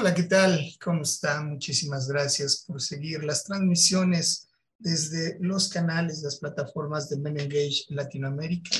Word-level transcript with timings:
Hola, 0.00 0.14
¿qué 0.14 0.22
tal? 0.22 0.64
¿Cómo 0.80 1.02
están? 1.02 1.48
Muchísimas 1.50 2.06
gracias 2.06 2.62
por 2.64 2.80
seguir 2.80 3.24
las 3.24 3.42
transmisiones 3.42 4.46
desde 4.78 5.36
los 5.40 5.68
canales, 5.68 6.22
las 6.22 6.36
plataformas 6.36 7.08
de 7.08 7.16
Men 7.16 7.40
Engage 7.40 7.86
Latinoamérica. 7.88 8.76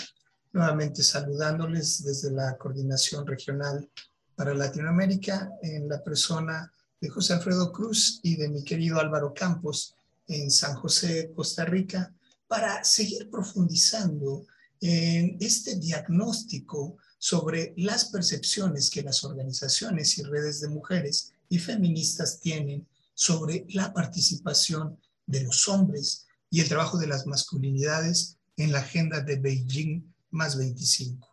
Nuevamente 0.52 1.02
saludándoles 1.02 2.04
desde 2.04 2.30
la 2.30 2.56
Coordinación 2.56 3.26
Regional 3.26 3.90
para 4.36 4.54
Latinoamérica 4.54 5.50
en 5.60 5.88
la 5.88 6.04
persona 6.04 6.72
de 7.00 7.08
José 7.08 7.32
Alfredo 7.32 7.72
Cruz 7.72 8.20
y 8.22 8.36
de 8.36 8.48
mi 8.48 8.62
querido 8.62 9.00
Álvaro 9.00 9.34
Campos 9.34 9.96
en 10.28 10.52
San 10.52 10.76
José, 10.76 11.32
Costa 11.34 11.64
Rica, 11.64 12.14
para 12.46 12.84
seguir 12.84 13.28
profundizando 13.28 14.46
en 14.80 15.36
este 15.40 15.74
diagnóstico 15.80 16.96
sobre 17.18 17.74
las 17.76 18.06
percepciones 18.06 18.90
que 18.90 19.02
las 19.02 19.24
organizaciones 19.24 20.16
y 20.18 20.22
redes 20.22 20.60
de 20.60 20.68
mujeres 20.68 21.32
y 21.48 21.58
feministas 21.58 22.40
tienen 22.40 22.86
sobre 23.14 23.66
la 23.70 23.92
participación 23.92 24.98
de 25.26 25.42
los 25.42 25.68
hombres 25.68 26.26
y 26.50 26.60
el 26.60 26.68
trabajo 26.68 26.96
de 26.98 27.08
las 27.08 27.26
masculinidades 27.26 28.36
en 28.56 28.72
la 28.72 28.80
agenda 28.80 29.20
de 29.20 29.36
Beijing 29.36 30.02
más 30.30 30.56
25. 30.56 31.28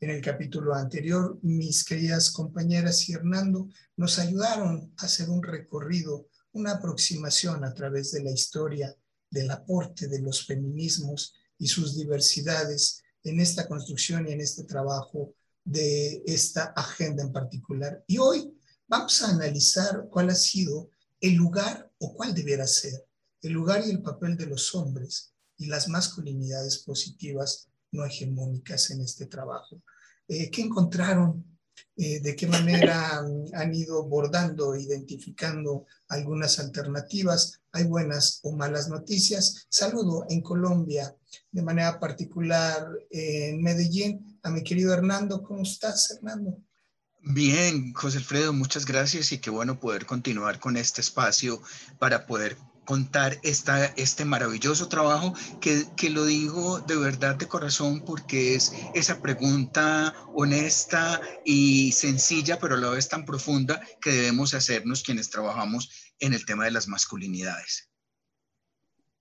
En 0.00 0.10
el 0.10 0.22
capítulo 0.22 0.74
anterior, 0.74 1.38
mis 1.42 1.84
queridas 1.84 2.30
compañeras 2.30 3.08
y 3.08 3.12
Hernando 3.12 3.68
nos 3.96 4.18
ayudaron 4.18 4.92
a 4.96 5.06
hacer 5.06 5.28
un 5.28 5.42
recorrido, 5.42 6.28
una 6.52 6.72
aproximación 6.72 7.64
a 7.64 7.74
través 7.74 8.12
de 8.12 8.22
la 8.22 8.30
historia 8.30 8.94
del 9.30 9.50
aporte 9.50 10.08
de 10.08 10.20
los 10.20 10.46
feminismos 10.46 11.34
y 11.58 11.66
sus 11.66 11.96
diversidades 11.96 13.02
en 13.28 13.40
esta 13.40 13.66
construcción 13.68 14.28
y 14.28 14.32
en 14.32 14.40
este 14.40 14.64
trabajo 14.64 15.34
de 15.64 16.22
esta 16.26 16.64
agenda 16.76 17.22
en 17.22 17.32
particular. 17.32 18.02
Y 18.06 18.18
hoy 18.18 18.52
vamos 18.86 19.22
a 19.22 19.30
analizar 19.30 20.08
cuál 20.10 20.30
ha 20.30 20.34
sido 20.34 20.90
el 21.20 21.34
lugar 21.34 21.90
o 21.98 22.14
cuál 22.14 22.34
debiera 22.34 22.66
ser 22.66 23.08
el 23.42 23.52
lugar 23.52 23.84
y 23.86 23.90
el 23.90 24.02
papel 24.02 24.36
de 24.36 24.46
los 24.46 24.74
hombres 24.74 25.32
y 25.56 25.66
las 25.66 25.88
masculinidades 25.88 26.78
positivas 26.78 27.68
no 27.92 28.04
hegemónicas 28.04 28.90
en 28.90 29.00
este 29.00 29.26
trabajo. 29.26 29.82
Eh, 30.26 30.50
¿Qué 30.50 30.62
encontraron? 30.62 31.57
Eh, 32.00 32.20
¿De 32.20 32.36
qué 32.36 32.46
manera 32.46 33.18
han 33.54 33.74
ido 33.74 34.04
bordando, 34.04 34.76
identificando 34.76 35.84
algunas 36.06 36.60
alternativas? 36.60 37.60
¿Hay 37.72 37.84
buenas 37.84 38.38
o 38.44 38.54
malas 38.54 38.88
noticias? 38.88 39.66
Saludo 39.68 40.24
en 40.28 40.40
Colombia, 40.40 41.16
de 41.50 41.62
manera 41.62 41.98
particular 41.98 42.88
en 43.10 43.60
Medellín, 43.60 44.38
a 44.44 44.50
mi 44.50 44.62
querido 44.62 44.94
Hernando. 44.94 45.42
¿Cómo 45.42 45.64
estás, 45.64 46.12
Hernando? 46.12 46.62
Bien, 47.20 47.92
José 47.92 48.18
Alfredo, 48.18 48.52
muchas 48.52 48.86
gracias 48.86 49.32
y 49.32 49.38
qué 49.38 49.50
bueno 49.50 49.80
poder 49.80 50.06
continuar 50.06 50.60
con 50.60 50.76
este 50.76 51.00
espacio 51.00 51.60
para 51.98 52.26
poder 52.26 52.56
contar 52.88 53.38
esta, 53.42 53.84
este 53.96 54.24
maravilloso 54.24 54.88
trabajo 54.88 55.34
que, 55.60 55.84
que, 55.94 56.08
lo 56.08 56.24
digo 56.24 56.80
de 56.80 56.96
verdad 56.96 57.36
de 57.36 57.46
corazón 57.46 58.02
porque 58.02 58.54
es 58.54 58.72
esa 58.94 59.20
pregunta 59.20 60.14
honesta 60.32 61.20
y 61.44 61.92
sencilla, 61.92 62.58
pero 62.58 62.76
a 62.76 62.78
la 62.78 62.88
vez 62.88 63.06
tan 63.06 63.26
profunda 63.26 63.78
que 64.00 64.10
debemos 64.10 64.54
hacernos 64.54 65.02
quienes 65.02 65.28
trabajamos 65.28 66.14
en 66.18 66.32
el 66.32 66.46
tema 66.46 66.64
de 66.64 66.70
las 66.70 66.88
masculinidades. 66.88 67.90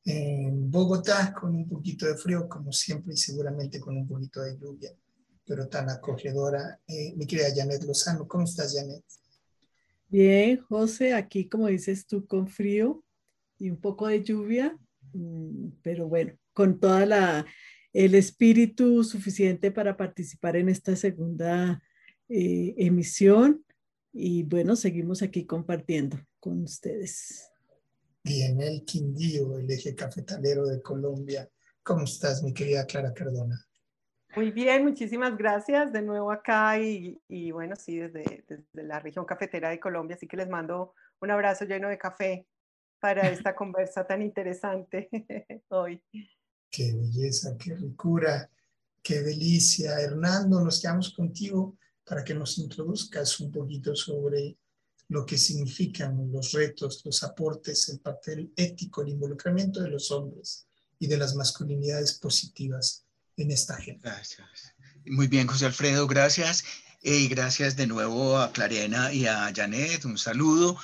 En 0.06 0.72
Bogotá, 0.72 1.34
con 1.34 1.54
un 1.54 1.68
poquito 1.68 2.06
de 2.06 2.16
frío, 2.16 2.48
como 2.48 2.72
siempre, 2.72 3.16
y 3.16 3.18
seguramente 3.18 3.82
con 3.82 3.98
un 3.98 4.08
poquito 4.08 4.44
de 4.44 4.58
lluvia, 4.58 4.92
pero 5.46 5.68
tan 5.68 5.90
acogedora. 5.90 6.80
Eh, 6.88 7.14
mi 7.18 7.28
querida 7.28 7.54
Janet 7.54 7.84
Lozano, 7.84 8.30
¿cómo 8.30 8.46
estás, 8.46 8.74
Janet? 8.74 9.04
Bien, 10.08 10.56
José, 10.70 11.14
aquí 11.14 11.50
como 11.50 11.68
dices 11.68 12.08
tú, 12.08 12.26
con 12.26 12.48
frío, 12.48 13.04
y 13.60 13.70
un 13.70 13.80
poco 13.80 14.08
de 14.08 14.24
lluvia, 14.24 14.78
mm, 15.14 15.70
pero 15.82 16.08
bueno, 16.08 16.34
con 16.54 16.80
toda 16.80 17.06
la 17.06 17.46
el 17.94 18.14
espíritu 18.14 19.04
suficiente 19.04 19.72
para 19.72 19.98
participar 19.98 20.56
en 20.56 20.70
esta 20.70 20.96
segunda 20.96 21.82
eh, 22.30 22.76
emisión 22.78 23.66
y 24.14 24.44
bueno, 24.44 24.76
seguimos 24.76 25.22
aquí 25.22 25.46
compartiendo 25.46 26.20
con 26.40 26.62
ustedes. 26.62 27.52
Bien, 28.24 28.62
el 28.62 28.84
Quindío, 28.84 29.58
el 29.58 29.72
eje 29.72 29.96
cafetalero 29.96 30.68
de 30.68 30.82
Colombia. 30.82 31.50
¿Cómo 31.82 32.04
estás, 32.04 32.44
mi 32.44 32.54
querida 32.54 32.86
Clara 32.86 33.14
Cardona? 33.14 33.66
Muy 34.36 34.52
bien, 34.52 34.84
muchísimas 34.84 35.36
gracias 35.38 35.92
de 35.92 36.02
nuevo 36.02 36.32
acá 36.32 36.80
y, 36.80 37.20
y 37.28 37.52
bueno, 37.52 37.76
sí, 37.76 37.98
desde, 37.98 38.44
desde 38.48 38.84
la 38.84 39.00
región 39.00 39.26
cafetera 39.26 39.70
de 39.70 39.80
Colombia, 39.80 40.16
así 40.16 40.28
que 40.28 40.38
les 40.38 40.50
mando 40.50 40.94
un 41.22 41.32
abrazo 41.32 41.66
lleno 41.66 41.90
de 41.90 41.98
café 41.98 42.46
para 43.00 43.30
esta 43.30 43.56
conversa 43.56 44.06
tan 44.06 44.22
interesante 44.22 45.10
hoy. 45.70 46.02
Qué 46.70 46.94
belleza, 46.94 47.56
qué 47.58 47.76
ricura, 47.76 48.50
qué 49.02 49.22
delicia. 49.22 50.00
Hernando, 50.00 50.62
nos 50.62 50.82
quedamos 50.82 51.12
contigo 51.14 51.78
para 52.04 52.24
que 52.24 52.34
nos 52.34 52.58
introduzcas 52.58 53.40
un 53.40 53.52
poquito 53.52 53.96
sobre 53.96 54.58
lo 55.10 55.26
que 55.26 55.38
significan 55.38 56.32
los 56.32 56.52
retos, 56.52 57.02
los 57.06 57.24
aportes, 57.24 57.88
el 57.90 58.00
papel 58.00 58.52
ético, 58.56 59.02
el 59.02 59.10
involucramiento 59.10 59.82
de 59.82 59.90
los 59.90 60.12
hombres 60.12 60.68
y 61.00 61.08
de 61.08 61.18
las 61.18 61.36
masculinidades 61.36 62.14
positivas 62.14 63.06
en 63.38 63.52
esta 63.52 63.76
agenda. 63.76 64.12
Gracias. 64.12 64.74
Muy 65.06 65.28
bien, 65.28 65.48
José 65.48 65.66
Alfredo, 65.66 66.08
gracias. 66.08 66.66
Y 67.02 67.28
gracias 67.30 67.78
de 67.78 67.88
nuevo 67.88 68.38
a 68.38 68.52
Clarena 68.52 69.14
y 69.14 69.28
a 69.28 69.52
Janet, 69.56 70.04
un 70.04 70.18
saludo 70.18 70.78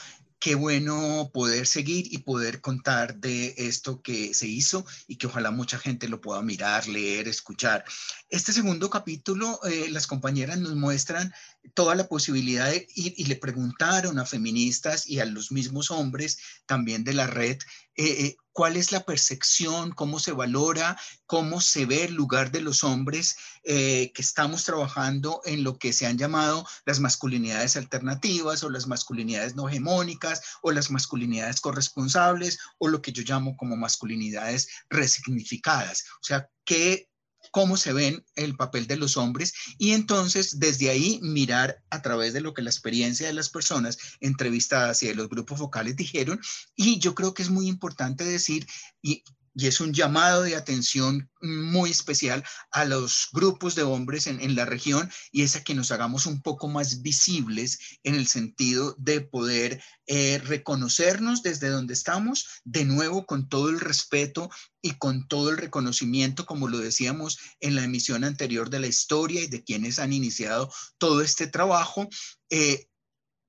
qué 0.44 0.56
bueno 0.56 1.32
poder 1.34 1.66
seguir 1.66 2.14
y 2.14 2.18
poder 2.18 2.60
contar 2.60 3.16
de 3.16 3.56
esto 3.56 4.02
que 4.02 4.34
se 4.34 4.46
hizo 4.46 4.86
y 5.08 5.16
que 5.16 5.28
ojalá 5.28 5.52
mucha 5.52 5.80
gente 5.80 6.10
lo 6.10 6.20
pueda 6.20 6.42
mirar, 6.42 6.86
leer, 6.86 7.30
escuchar. 7.30 7.86
Este 8.30 8.52
segundo 8.52 8.90
capítulo, 8.90 9.62
eh, 9.64 9.88
las 9.90 10.06
compañeras 10.06 10.60
nos 10.60 10.76
muestran 10.76 11.34
toda 11.74 11.96
la 11.96 12.08
posibilidad 12.08 12.70
de 12.70 12.88
ir 12.96 13.14
y 13.18 13.26
le 13.26 13.36
preguntaron 13.36 14.20
a 14.20 14.26
feministas 14.26 15.08
y 15.08 15.20
a 15.20 15.26
los 15.26 15.52
mismos 15.52 15.92
hombres 15.92 16.38
también 16.66 17.04
de 17.04 17.14
la 17.14 17.28
red 17.28 17.58
eh, 17.96 18.26
eh, 18.26 18.36
cuál 18.52 18.76
es 18.76 18.92
la 18.92 19.04
percepción, 19.04 19.92
cómo 19.92 20.20
se 20.20 20.32
valora, 20.32 20.98
cómo 21.26 21.62
se 21.62 21.86
ve 21.86 22.06
el 22.06 22.14
lugar 22.14 22.52
de 22.52 22.62
los 22.62 22.84
hombres 22.84 23.36
que 23.64 24.12
estamos 24.18 24.66
trabajando 24.66 25.42
en 25.46 25.64
lo 25.64 25.78
que 25.78 25.94
se 25.94 26.06
han 26.06 26.18
llamado 26.18 26.68
las 26.86 27.00
masculinidades 27.00 27.78
alternativas 27.78 28.64
o 28.64 28.70
las 28.70 28.88
masculinidades 28.88 29.56
no 29.56 29.70
hegemónicas 29.70 30.42
o 30.62 30.72
las 30.72 30.92
masculinidades 30.92 31.62
corresponsables 31.62 32.60
o 32.78 32.90
lo 32.90 33.02
que 33.02 33.14
yo 33.14 33.24
llamo 33.24 33.56
como 33.56 33.78
masculinidades 33.78 34.68
resignificadas. 34.90 36.04
O 36.22 36.24
sea, 36.24 36.50
qué 36.66 37.08
cómo 37.54 37.78
se 37.78 37.94
ven 37.94 38.26
el 38.36 38.56
papel 38.56 38.88
de 38.88 38.98
los 38.98 39.16
hombres 39.16 39.54
y 39.78 39.92
entonces 39.92 40.60
desde 40.60 40.90
ahí 40.90 41.20
mirar 41.22 41.84
a 41.92 42.02
través 42.02 42.34
de 42.34 42.42
lo 42.42 42.56
que 42.56 42.64
la 42.64 42.72
experiencia 42.72 43.28
de 43.28 43.34
las 43.34 43.50
personas 43.50 44.00
entrevistadas 44.22 45.04
y 45.04 45.08
de 45.08 45.14
los 45.14 45.30
grupos 45.30 45.60
focales 45.60 45.96
dijeron. 45.96 46.42
Y 46.76 46.98
yo 46.98 47.14
creo 47.14 47.36
que 47.36 47.44
es 47.44 47.52
muy 47.52 47.68
importante 47.68 48.24
decir, 48.24 48.66
y 49.04 49.24
y 49.56 49.68
es 49.68 49.80
un 49.80 49.94
llamado 49.94 50.44
de 50.44 50.56
atención 50.56 51.30
muy 51.42 51.92
especial 51.92 52.44
a 52.72 52.86
los 52.86 53.28
grupos 53.32 53.76
de 53.76 53.84
hombres 53.84 54.28
en, 54.28 54.56
la 54.56 54.66
región 54.66 55.12
y 55.32 55.44
es 55.44 55.56
a 55.56 55.64
que 55.64 55.76
nos 55.76 55.92
hagamos 55.92 56.26
un 56.26 56.42
poco 56.42 56.68
más 56.68 57.02
visibles 57.02 57.80
en 58.04 58.16
el 58.16 58.28
sentido 58.28 58.96
de 58.98 59.22
poder 59.22 59.82
eh, 60.08 60.42
reconocernos 60.44 61.44
desde 61.44 61.70
donde 61.70 61.94
estamos, 61.94 62.62
de 62.64 62.86
nuevo 62.86 63.26
con 63.26 63.48
todo 63.48 63.70
el 63.70 63.80
respeto 63.80 64.50
y 64.82 64.92
con 64.98 65.28
todo 65.28 65.50
el 65.50 65.58
reconocimiento, 65.58 66.46
como 66.46 66.68
lo 66.68 66.80
decíamos 66.80 67.38
en 67.60 67.76
la 67.76 67.84
emisión 67.84 68.24
anterior 68.24 68.70
de 68.70 68.80
la 68.80 68.88
historia 68.88 69.42
y 69.42 69.48
de 69.48 69.64
quienes 69.64 70.00
han 70.00 70.14
iniciado 70.14 70.72
todo 70.98 71.22
este 71.22 71.48
trabajo, 71.48 72.08
eh, 72.50 72.88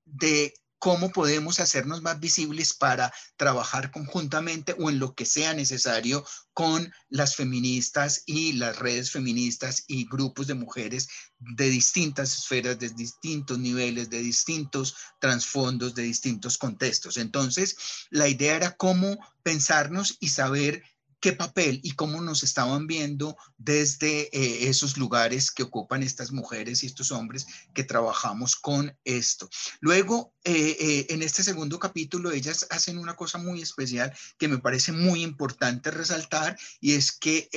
de 0.05 0.55
cómo 0.85 1.11
podemos 1.11 1.61
hacernos 1.61 2.03
más 2.03 2.21
visibles 2.21 2.75
para 2.75 3.11
trabajar 3.39 3.91
conjuntamente 3.91 4.77
o 4.79 4.91
en 4.91 4.99
lo 4.99 5.15
que 5.15 5.25
sea 5.25 5.55
necesario 5.55 6.27
con 6.53 6.93
las 7.09 7.37
feministas 7.37 8.23
y 8.27 8.53
las 8.53 8.79
redes 8.79 9.11
feministas 9.11 9.85
y 9.89 10.07
grupos 10.07 10.47
de 10.47 10.53
mujeres 10.53 11.09
de 11.39 11.71
distintas 11.71 12.37
esferas, 12.37 12.79
de 12.79 12.91
distintos 12.91 13.59
niveles, 13.59 14.11
de 14.11 14.19
distintos 14.19 14.95
trasfondos, 15.23 15.95
de 15.95 16.03
distintos 16.03 16.59
contextos. 16.59 17.17
Entonces, 17.17 17.77
la 18.11 18.29
idea 18.29 18.55
era 18.55 18.77
cómo 18.77 19.17
pensarnos 19.43 20.19
y 20.21 20.29
saber 20.29 20.83
qué 21.25 21.33
papel 21.33 21.81
y 21.83 21.93
cómo 21.93 22.21
nos 22.21 22.43
estaban 22.43 22.87
viendo 22.87 23.35
desde 23.57 24.29
eh, 24.37 24.69
esos 24.69 24.99
lugares 24.99 25.51
que 25.51 25.63
ocupan 25.63 26.03
estas 26.03 26.33
mujeres 26.33 26.83
y 26.83 26.87
estos 26.87 27.13
hombres 27.13 27.47
que 27.73 27.83
trabajamos 27.83 28.57
con 28.57 28.95
esto. 29.05 29.49
Luego, 29.81 30.35
eh, 30.45 30.77
eh, 30.79 31.07
en 31.09 31.23
este 31.23 31.43
segundo 31.43 31.79
capítulo, 31.79 32.31
ellas 32.31 32.67
hacen 32.69 32.99
una 32.99 33.17
cosa 33.17 33.39
muy 33.39 33.63
especial 33.63 34.15
que 34.37 34.49
me 34.49 34.59
parece 34.59 34.93
muy 34.93 35.23
importante 35.23 35.91
resaltar 35.91 36.59
y 36.79 36.93
es 36.93 37.11
que 37.11 37.49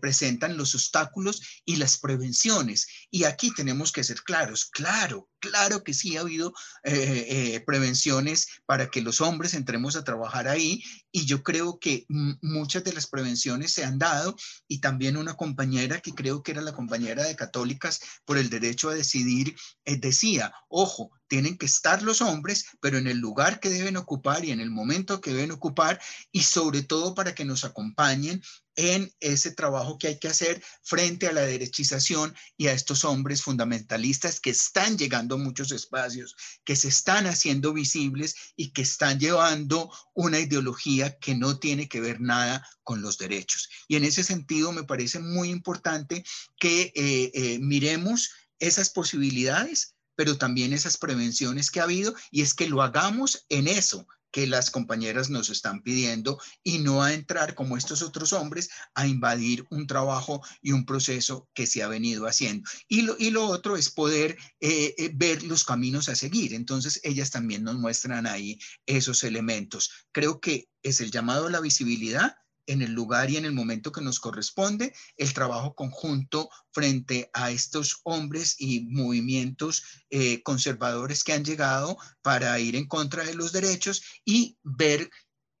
presentan 0.00 0.56
los 0.56 0.74
obstáculos 0.74 1.42
y 1.64 1.76
las 1.76 1.96
prevenciones. 1.96 2.88
Y 3.08 3.22
aquí 3.22 3.52
tenemos 3.54 3.92
que 3.92 4.02
ser 4.02 4.24
claros, 4.24 4.64
claro, 4.64 5.28
Claro 5.40 5.82
que 5.82 5.94
sí 5.94 6.16
ha 6.16 6.20
habido 6.20 6.52
eh, 6.84 7.26
eh, 7.54 7.60
prevenciones 7.66 8.48
para 8.66 8.90
que 8.90 9.00
los 9.00 9.22
hombres 9.22 9.54
entremos 9.54 9.96
a 9.96 10.04
trabajar 10.04 10.48
ahí 10.48 10.82
y 11.10 11.24
yo 11.24 11.42
creo 11.42 11.78
que 11.78 12.04
muchas 12.42 12.84
de 12.84 12.92
las 12.92 13.06
prevenciones 13.06 13.72
se 13.72 13.84
han 13.84 13.98
dado 13.98 14.36
y 14.68 14.80
también 14.80 15.16
una 15.16 15.34
compañera 15.34 16.00
que 16.00 16.12
creo 16.12 16.42
que 16.42 16.52
era 16.52 16.60
la 16.60 16.74
compañera 16.74 17.24
de 17.24 17.36
Católicas 17.36 18.00
por 18.26 18.36
el 18.36 18.50
derecho 18.50 18.90
a 18.90 18.94
decidir 18.94 19.56
eh, 19.86 19.96
decía, 19.96 20.52
ojo, 20.68 21.10
tienen 21.26 21.56
que 21.56 21.66
estar 21.66 22.02
los 22.02 22.20
hombres, 22.20 22.66
pero 22.80 22.98
en 22.98 23.06
el 23.06 23.18
lugar 23.18 23.60
que 23.60 23.70
deben 23.70 23.96
ocupar 23.96 24.44
y 24.44 24.50
en 24.50 24.60
el 24.60 24.70
momento 24.70 25.20
que 25.20 25.32
deben 25.32 25.52
ocupar 25.52 26.00
y 26.32 26.42
sobre 26.42 26.82
todo 26.82 27.14
para 27.14 27.34
que 27.34 27.44
nos 27.44 27.64
acompañen 27.64 28.42
en 28.80 29.12
ese 29.20 29.50
trabajo 29.50 29.98
que 29.98 30.08
hay 30.08 30.18
que 30.18 30.28
hacer 30.28 30.62
frente 30.82 31.26
a 31.26 31.32
la 31.32 31.42
derechización 31.42 32.34
y 32.56 32.68
a 32.68 32.72
estos 32.72 33.04
hombres 33.04 33.42
fundamentalistas 33.42 34.40
que 34.40 34.48
están 34.48 34.96
llegando 34.96 35.34
a 35.34 35.38
muchos 35.38 35.70
espacios, 35.70 36.34
que 36.64 36.76
se 36.76 36.88
están 36.88 37.26
haciendo 37.26 37.74
visibles 37.74 38.34
y 38.56 38.70
que 38.70 38.80
están 38.80 39.20
llevando 39.20 39.92
una 40.14 40.38
ideología 40.38 41.18
que 41.18 41.34
no 41.34 41.58
tiene 41.58 41.90
que 41.90 42.00
ver 42.00 42.22
nada 42.22 42.66
con 42.82 43.02
los 43.02 43.18
derechos. 43.18 43.68
Y 43.86 43.96
en 43.96 44.04
ese 44.04 44.24
sentido 44.24 44.72
me 44.72 44.84
parece 44.84 45.18
muy 45.18 45.50
importante 45.50 46.24
que 46.58 46.92
eh, 46.94 47.30
eh, 47.34 47.58
miremos 47.60 48.30
esas 48.58 48.88
posibilidades 48.88 49.94
pero 50.16 50.36
también 50.36 50.74
esas 50.74 50.98
prevenciones 50.98 51.70
que 51.70 51.80
ha 51.80 51.84
habido 51.84 52.14
y 52.30 52.42
es 52.42 52.52
que 52.52 52.68
lo 52.68 52.82
hagamos 52.82 53.46
en 53.48 53.66
eso 53.66 54.06
que 54.30 54.46
las 54.46 54.70
compañeras 54.70 55.30
nos 55.30 55.50
están 55.50 55.82
pidiendo 55.82 56.38
y 56.62 56.78
no 56.78 57.02
a 57.02 57.14
entrar 57.14 57.54
como 57.54 57.76
estos 57.76 58.02
otros 58.02 58.32
hombres 58.32 58.70
a 58.94 59.06
invadir 59.06 59.66
un 59.70 59.86
trabajo 59.86 60.42
y 60.62 60.72
un 60.72 60.84
proceso 60.84 61.48
que 61.54 61.66
se 61.66 61.82
ha 61.82 61.88
venido 61.88 62.26
haciendo. 62.26 62.68
Y 62.88 63.02
lo, 63.02 63.16
y 63.18 63.30
lo 63.30 63.46
otro 63.46 63.76
es 63.76 63.90
poder 63.90 64.36
eh, 64.60 64.94
eh, 64.98 65.10
ver 65.14 65.42
los 65.42 65.64
caminos 65.64 66.08
a 66.08 66.14
seguir. 66.14 66.54
Entonces, 66.54 67.00
ellas 67.04 67.30
también 67.30 67.64
nos 67.64 67.76
muestran 67.76 68.26
ahí 68.26 68.58
esos 68.86 69.24
elementos. 69.24 69.90
Creo 70.12 70.40
que 70.40 70.68
es 70.82 71.00
el 71.00 71.10
llamado 71.10 71.46
a 71.46 71.50
la 71.50 71.60
visibilidad, 71.60 72.36
en 72.70 72.82
el 72.82 72.92
lugar 72.92 73.30
y 73.30 73.36
en 73.36 73.44
el 73.44 73.52
momento 73.52 73.92
que 73.92 74.00
nos 74.00 74.20
corresponde, 74.20 74.94
el 75.16 75.32
trabajo 75.34 75.74
conjunto 75.74 76.48
frente 76.72 77.30
a 77.32 77.50
estos 77.50 78.00
hombres 78.04 78.56
y 78.58 78.80
movimientos 78.82 79.82
eh, 80.10 80.42
conservadores 80.42 81.24
que 81.24 81.32
han 81.32 81.44
llegado 81.44 81.96
para 82.22 82.58
ir 82.58 82.76
en 82.76 82.86
contra 82.86 83.24
de 83.24 83.34
los 83.34 83.52
derechos 83.52 84.02
y 84.24 84.56
ver 84.62 85.10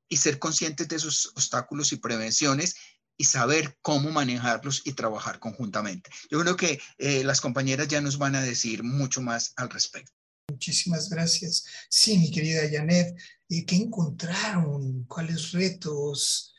y 0.08 0.16
ser 0.16 0.38
conscientes 0.38 0.88
de 0.88 0.96
esos 0.96 1.32
obstáculos 1.34 1.92
y 1.92 1.96
prevenciones 1.96 2.74
y 3.16 3.24
saber 3.24 3.76
cómo 3.82 4.10
manejarlos 4.10 4.82
y 4.84 4.92
trabajar 4.94 5.38
conjuntamente. 5.40 6.10
Yo 6.30 6.40
creo 6.40 6.56
que 6.56 6.80
eh, 6.98 7.22
las 7.22 7.40
compañeras 7.40 7.88
ya 7.88 8.00
nos 8.00 8.18
van 8.18 8.34
a 8.34 8.42
decir 8.42 8.82
mucho 8.82 9.20
más 9.20 9.52
al 9.56 9.68
respecto. 9.68 10.12
Muchísimas 10.48 11.08
gracias. 11.08 11.64
Sí, 11.88 12.18
mi 12.18 12.30
querida 12.30 12.62
Janet, 12.70 13.16
¿qué 13.48 13.76
encontraron? 13.76 15.04
¿Cuáles 15.04 15.52
retos? 15.52 16.54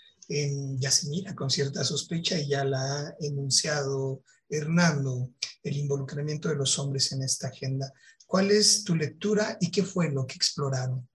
Ya 0.79 0.91
se 0.91 1.09
mira 1.09 1.35
con 1.35 1.49
cierta 1.49 1.83
sospecha 1.83 2.39
y 2.39 2.47
ya 2.47 2.63
la 2.63 2.79
ha 2.79 3.15
enunciado 3.19 4.23
Hernando, 4.49 5.33
el 5.63 5.77
involucramiento 5.77 6.49
de 6.49 6.55
los 6.55 6.77
hombres 6.79 7.11
en 7.11 7.23
esta 7.23 7.47
agenda. 7.47 7.91
¿Cuál 8.27 8.51
es 8.51 8.83
tu 8.83 8.95
lectura 8.95 9.57
y 9.59 9.71
qué 9.71 9.83
fue 9.83 10.11
lo 10.11 10.25
que 10.25 10.35
exploraron? 10.35 11.07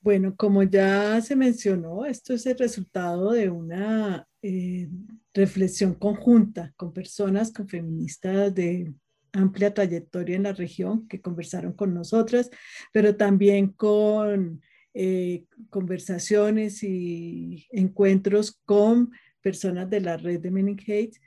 Bueno, 0.00 0.34
como 0.36 0.62
ya 0.62 1.20
se 1.22 1.34
mencionó, 1.34 2.04
esto 2.04 2.34
es 2.34 2.44
el 2.46 2.58
resultado 2.58 3.32
de 3.32 3.48
una 3.48 4.28
eh, 4.42 4.88
reflexión 5.32 5.94
conjunta 5.94 6.72
con 6.76 6.92
personas, 6.92 7.52
con 7.52 7.68
feministas 7.68 8.54
de 8.54 8.92
amplia 9.32 9.72
trayectoria 9.72 10.36
en 10.36 10.42
la 10.42 10.52
región 10.52 11.08
que 11.08 11.20
conversaron 11.20 11.72
con 11.72 11.94
nosotras, 11.94 12.50
pero 12.92 13.16
también 13.16 13.68
con 13.68 14.60
eh, 14.94 15.44
conversaciones 15.70 16.82
y 16.82 17.66
encuentros 17.70 18.60
con 18.64 19.10
personas 19.42 19.90
de 19.90 20.00
la 20.00 20.16
red 20.16 20.40
de 20.40 20.50
Meningate. 20.50 21.20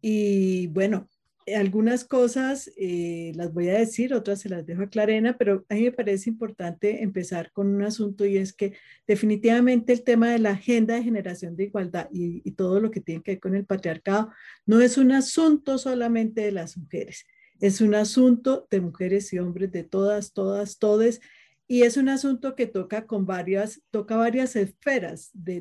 Y 0.00 0.68
bueno, 0.68 1.08
algunas 1.54 2.04
cosas 2.04 2.70
eh, 2.76 3.32
las 3.34 3.52
voy 3.52 3.68
a 3.68 3.78
decir, 3.78 4.14
otras 4.14 4.40
se 4.40 4.48
las 4.48 4.64
dejo 4.64 4.82
a 4.82 4.88
Clarena, 4.88 5.36
pero 5.36 5.64
a 5.68 5.74
mí 5.74 5.82
me 5.82 5.92
parece 5.92 6.30
importante 6.30 7.02
empezar 7.02 7.52
con 7.52 7.68
un 7.68 7.82
asunto 7.82 8.24
y 8.24 8.36
es 8.36 8.52
que 8.52 8.74
definitivamente 9.06 9.92
el 9.92 10.04
tema 10.04 10.30
de 10.30 10.38
la 10.38 10.50
agenda 10.50 10.94
de 10.94 11.02
generación 11.02 11.56
de 11.56 11.64
igualdad 11.64 12.08
y, 12.12 12.42
y 12.44 12.52
todo 12.52 12.80
lo 12.80 12.90
que 12.90 13.00
tiene 13.00 13.22
que 13.22 13.32
ver 13.32 13.40
con 13.40 13.54
el 13.54 13.66
patriarcado 13.66 14.30
no 14.66 14.80
es 14.80 14.98
un 14.98 15.12
asunto 15.12 15.78
solamente 15.78 16.42
de 16.42 16.52
las 16.52 16.76
mujeres, 16.76 17.26
es 17.60 17.80
un 17.80 17.94
asunto 17.94 18.66
de 18.70 18.80
mujeres 18.80 19.32
y 19.32 19.38
hombres, 19.38 19.70
de 19.72 19.84
todas, 19.84 20.32
todas, 20.32 20.78
todes, 20.78 21.20
y 21.68 21.82
es 21.82 21.96
un 21.96 22.08
asunto 22.08 22.54
que 22.54 22.66
toca 22.66 23.06
con 23.06 23.26
varias, 23.26 23.82
toca 23.90 24.16
varias 24.16 24.56
esferas 24.56 25.30
de, 25.32 25.60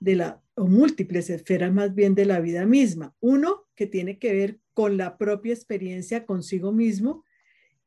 de, 0.00 0.14
la, 0.16 0.40
o 0.54 0.66
múltiples 0.66 1.30
esferas 1.30 1.72
más 1.72 1.94
bien 1.94 2.14
de 2.14 2.24
la 2.24 2.40
vida 2.40 2.64
misma. 2.66 3.14
Uno 3.20 3.66
que 3.74 3.86
tiene 3.86 4.18
que 4.18 4.32
ver 4.32 4.58
con 4.72 4.96
la 4.96 5.18
propia 5.18 5.52
experiencia 5.52 6.26
consigo 6.26 6.72
mismo, 6.72 7.24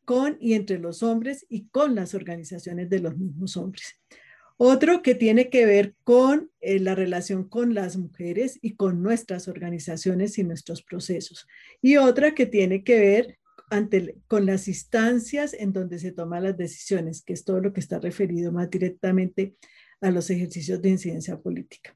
con 0.06 0.38
y 0.39 0.54
entre 0.54 0.80
los 0.80 1.04
hombres 1.04 1.45
y 1.50 1.68
con 1.68 1.95
las 1.95 2.13
organizaciones 2.13 2.89
de 2.89 3.00
los 3.00 3.18
mismos 3.18 3.57
hombres. 3.57 4.00
Otro 4.60 5.03
que 5.03 5.13
tiene 5.13 5.50
que 5.50 5.65
ver 5.68 5.94
con 6.03 6.50
eh, 6.62 6.80
la 6.80 6.95
relación 6.95 7.48
con 7.48 7.75
las 7.75 7.95
mujeres 7.95 8.57
y 8.62 8.75
con 8.75 9.03
nuestras 9.03 9.48
organizaciones 9.48 10.39
y 10.39 10.44
nuestros 10.44 10.81
procesos. 10.81 11.45
Y 11.80 11.98
otra 11.98 12.33
que 12.33 12.48
tiene 12.48 12.83
que 12.83 13.00
ver 13.00 13.37
con 14.28 14.46
las 14.46 14.68
instancias 14.68 15.54
en 15.54 15.74
donde 15.74 16.00
se 16.00 16.12
toman 16.12 16.44
las 16.44 16.58
decisiones, 16.58 17.22
que 17.22 17.34
es 17.34 17.44
todo 17.44 17.60
lo 17.60 17.74
que 17.74 17.80
está 17.80 18.00
referido 18.00 18.52
más 18.52 18.69
directamente 18.69 19.56
a 20.02 20.12
los 20.12 20.30
ejercicios 20.30 20.81
de 20.81 20.90
incidencia 20.90 21.38
política. 21.40 21.96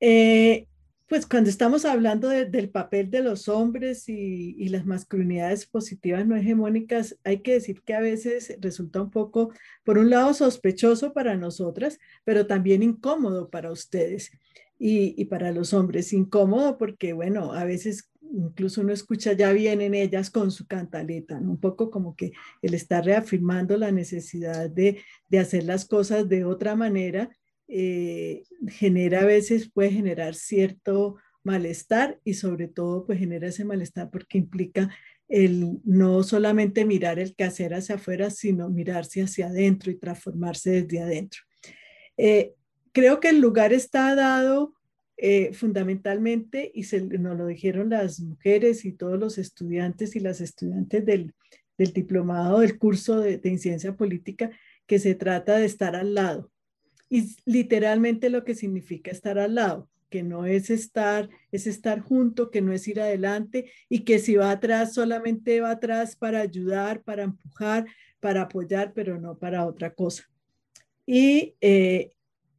Eh, 0.00 0.66
pues 1.08 1.24
cuando 1.24 1.48
estamos 1.48 1.84
hablando 1.84 2.28
del 2.28 2.68
papel 2.68 3.10
de 3.10 3.22
los 3.22 3.48
hombres 3.48 4.08
y, 4.08 4.68
las 4.68 4.84
masculinidades 4.84 5.64
positivas 5.64 6.26
no 6.26 6.36
hegemónicas, 6.36 7.16
hay 7.22 7.42
que 7.42 7.52
decir 7.52 7.82
que 7.82 7.94
a 7.94 8.00
veces 8.00 8.56
resulta 8.60 9.00
un 9.00 9.10
poco, 9.10 9.52
por 9.84 9.98
un 9.98 10.10
lado, 10.10 10.34
sospechoso 10.34 11.12
para 11.12 11.36
nosotras, 11.36 11.98
pero 12.24 12.46
también 12.48 12.82
incómodo 12.82 13.48
para 13.50 13.70
ustedes 13.70 14.32
y 14.78 15.24
para 15.26 15.52
los 15.52 15.72
hombres. 15.72 16.12
Incómodo 16.12 16.76
porque, 16.76 17.12
bueno, 17.12 17.52
a 17.52 17.64
veces 17.64 18.10
incluso 18.32 18.80
uno 18.80 18.92
escucha 18.92 19.32
ya 19.32 19.52
vienen 19.52 19.94
ellas 19.94 20.30
con 20.30 20.50
su 20.50 20.66
cantaleta, 20.66 21.38
un 21.38 21.58
poco 21.58 21.90
como 21.90 22.16
que 22.16 22.32
él 22.62 22.74
está 22.74 23.00
reafirmando 23.00 23.76
la 23.76 23.92
necesidad 23.92 24.70
de, 24.70 25.00
de 25.28 25.38
hacer 25.38 25.64
las 25.64 25.84
cosas 25.84 26.28
de 26.28 26.44
otra 26.44 26.76
manera, 26.76 27.30
eh, 27.68 28.44
genera 28.68 29.22
a 29.22 29.24
veces, 29.24 29.70
puede 29.70 29.90
generar 29.90 30.34
cierto 30.34 31.16
malestar 31.42 32.20
y 32.24 32.34
sobre 32.34 32.68
todo 32.68 33.06
pues 33.06 33.18
genera 33.18 33.48
ese 33.48 33.64
malestar 33.64 34.10
porque 34.10 34.38
implica 34.38 34.90
el 35.28 35.80
no 35.84 36.22
solamente 36.22 36.84
mirar 36.84 37.18
el 37.18 37.34
quehacer 37.34 37.74
hacia 37.74 37.96
afuera, 37.96 38.30
sino 38.30 38.68
mirarse 38.68 39.22
hacia 39.22 39.46
adentro 39.46 39.90
y 39.90 39.98
transformarse 39.98 40.82
desde 40.82 41.00
adentro. 41.00 41.40
Eh, 42.16 42.54
creo 42.92 43.20
que 43.20 43.28
el 43.28 43.40
lugar 43.40 43.72
está 43.72 44.14
dado 44.14 44.75
eh, 45.16 45.52
fundamentalmente, 45.54 46.70
y 46.74 46.84
se, 46.84 47.00
nos 47.00 47.36
lo 47.36 47.46
dijeron 47.46 47.90
las 47.90 48.20
mujeres 48.20 48.84
y 48.84 48.92
todos 48.92 49.18
los 49.18 49.38
estudiantes 49.38 50.14
y 50.16 50.20
las 50.20 50.40
estudiantes 50.40 51.04
del, 51.06 51.34
del 51.78 51.92
diplomado 51.92 52.60
del 52.60 52.78
curso 52.78 53.20
de, 53.20 53.38
de, 53.38 53.48
incidencia 53.48 53.96
política, 53.96 54.50
que 54.86 54.98
se 54.98 55.14
trata 55.14 55.56
de 55.56 55.66
estar 55.66 55.96
al 55.96 56.14
lado. 56.14 56.50
Y 57.08 57.36
literalmente 57.44 58.30
lo 58.30 58.44
que 58.44 58.54
significa 58.54 59.10
estar 59.10 59.38
al 59.38 59.54
lado, 59.54 59.88
que 60.10 60.22
no 60.22 60.46
es 60.46 60.70
estar, 60.70 61.28
es 61.52 61.66
estar 61.66 62.00
junto, 62.00 62.50
que 62.50 62.60
no 62.60 62.72
es 62.72 62.86
ir 62.88 63.00
adelante 63.00 63.70
y 63.88 64.00
que 64.00 64.18
si 64.18 64.36
va 64.36 64.50
atrás 64.50 64.94
solamente 64.94 65.60
va 65.60 65.72
atrás 65.72 66.16
para 66.16 66.40
ayudar, 66.40 67.02
para 67.02 67.24
empujar, 67.24 67.86
para 68.20 68.42
apoyar, 68.42 68.92
pero 68.92 69.20
no 69.20 69.38
para 69.38 69.66
otra 69.66 69.94
cosa. 69.94 70.24
Y 71.06 71.54
eh, 71.60 72.12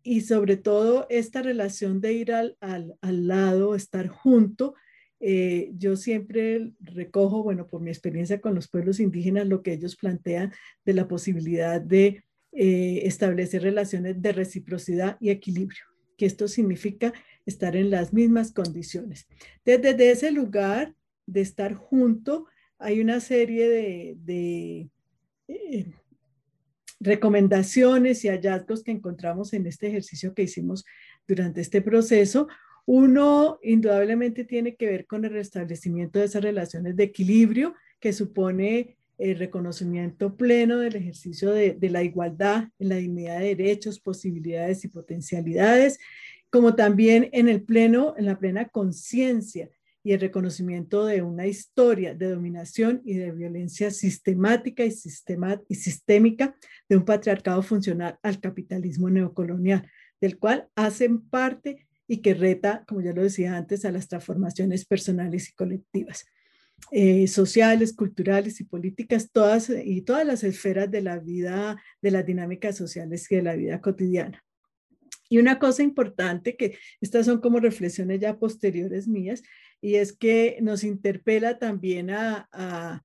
y 0.07 0.21
sobre 0.21 0.55
todo 0.55 1.05
esta 1.09 1.41
relación 1.41 1.99
de 1.99 2.13
ir 2.13 2.31
al, 2.31 2.55
al, 2.61 3.27
lado, 3.27 3.75
estar 3.75 4.07
junto. 4.07 4.73
Eh, 5.19 5.71
yo 5.75 5.97
siempre 5.97 6.71
recojo, 6.79 7.43
bueno, 7.43 7.67
por 7.67 7.81
mi 7.81 7.89
experiencia 7.89 8.39
con 8.39 8.55
los 8.55 8.69
pueblos 8.69 9.01
indígenas, 9.01 9.47
lo 9.47 9.61
que 9.61 9.73
ellos 9.73 9.97
plantean 9.97 10.53
de 10.85 10.93
la 10.93 11.09
posibilidad 11.09 11.81
de 11.81 12.23
eh, 12.53 13.01
establecer 13.03 13.63
relaciones 13.63 14.21
de 14.21 14.31
reciprocidad 14.31 15.17
y 15.19 15.29
equilibrio, 15.29 15.83
que 16.17 16.25
esto 16.25 16.47
significa 16.47 17.11
estar 17.45 17.75
en 17.75 17.89
las 17.89 18.13
mismas 18.13 18.53
condiciones. 18.53 19.27
Desde, 19.65 20.09
ese 20.09 20.31
lugar 20.31 20.95
de 21.25 21.41
estar 21.41 21.73
junto, 21.73 22.45
hay 22.79 23.01
una 23.01 23.19
serie 23.19 23.67
de, 23.67 24.15
de 24.23 24.89
eh, 25.49 25.85
recomendaciones 26.99 28.23
y 28.25 28.29
hallazgos 28.29 28.83
que 28.83 28.91
encontramos 28.91 29.53
en 29.53 29.67
este 29.67 29.87
ejercicio 29.87 30.33
que 30.33 30.43
hicimos 30.43 30.85
durante 31.27 31.61
este 31.61 31.81
proceso. 31.81 32.47
Uno, 32.85 33.59
indudablemente, 33.61 34.45
tiene 34.45 34.75
que 34.75 34.87
ver 34.87 35.05
con 35.05 35.25
el 35.25 35.31
restablecimiento 35.31 36.19
de 36.19 36.25
esas 36.25 36.43
relaciones 36.43 36.95
de 36.95 37.03
equilibrio 37.03 37.75
que 37.99 38.13
supone 38.13 38.97
el 39.17 39.37
reconocimiento 39.37 40.37
pleno 40.37 40.77
del 40.77 40.95
ejercicio 40.95 41.51
de, 41.51 41.77
la 41.89 42.03
igualdad 42.03 42.69
en 42.79 42.89
la 42.89 42.95
dignidad 42.95 43.39
de 43.39 43.55
derechos, 43.55 43.99
posibilidades 43.99 44.85
y 44.85 44.89
potencialidades, 44.89 45.99
como 46.49 46.75
también 46.75 47.29
en 47.33 47.49
el 47.49 47.63
pleno, 47.63 48.13
en 48.17 48.25
la 48.25 48.39
plena 48.39 48.69
conciencia 48.69 49.69
y 50.07 50.13
el 50.13 50.21
reconocimiento 50.21 51.05
de 51.05 51.21
una 51.21 51.47
historia 51.47 52.13
de 52.15 52.29
dominación 52.29 53.01
y 53.03 53.15
de 53.15 53.33
violencia 53.33 53.91
sistemática 53.91 54.85
y, 54.85 54.91
sistema, 54.91 55.61
y 55.67 55.75
sistémica 55.75 56.55
de 56.87 56.95
un 56.95 57.03
patriarcado 57.03 57.61
funcional 57.61 58.17
al 58.23 58.39
capitalismo 58.39 59.09
neocolonial, 59.09 59.85
del 60.21 60.39
cual 60.39 60.69
hacen 60.77 61.19
parte 61.27 61.89
y 62.07 62.21
que 62.21 62.33
reta, 62.33 62.85
como 62.87 63.01
ya 63.01 63.11
lo 63.11 63.21
decía 63.21 63.57
antes, 63.57 63.83
a 63.83 63.91
las 63.91 64.07
transformaciones 64.07 64.85
personales 64.85 65.49
y 65.49 65.55
colectivas. 65.55 66.25
Eh, 66.91 67.27
sociales, 67.27 67.93
culturales 67.93 68.61
y 68.61 68.63
políticas, 68.63 69.29
todas 69.33 69.69
y 69.69 70.03
todas 70.03 70.25
las 70.25 70.45
esferas 70.45 70.89
de 70.89 71.01
la 71.01 71.19
vida, 71.19 71.83
de 72.01 72.11
las 72.11 72.25
dinámicas 72.25 72.77
sociales 72.77 73.29
y 73.29 73.35
de 73.35 73.41
la 73.41 73.57
vida 73.57 73.81
cotidiana. 73.81 74.41
Y 75.29 75.37
una 75.37 75.59
cosa 75.59 75.83
importante, 75.83 76.55
que 76.55 76.77
estas 77.01 77.25
son 77.25 77.41
como 77.41 77.59
reflexiones 77.59 78.19
ya 78.19 78.37
posteriores 78.37 79.07
mías, 79.07 79.43
y 79.81 79.95
es 79.95 80.13
que 80.13 80.57
nos 80.61 80.83
interpela 80.83 81.59
también 81.59 82.09
a, 82.09 82.47
a, 82.51 83.03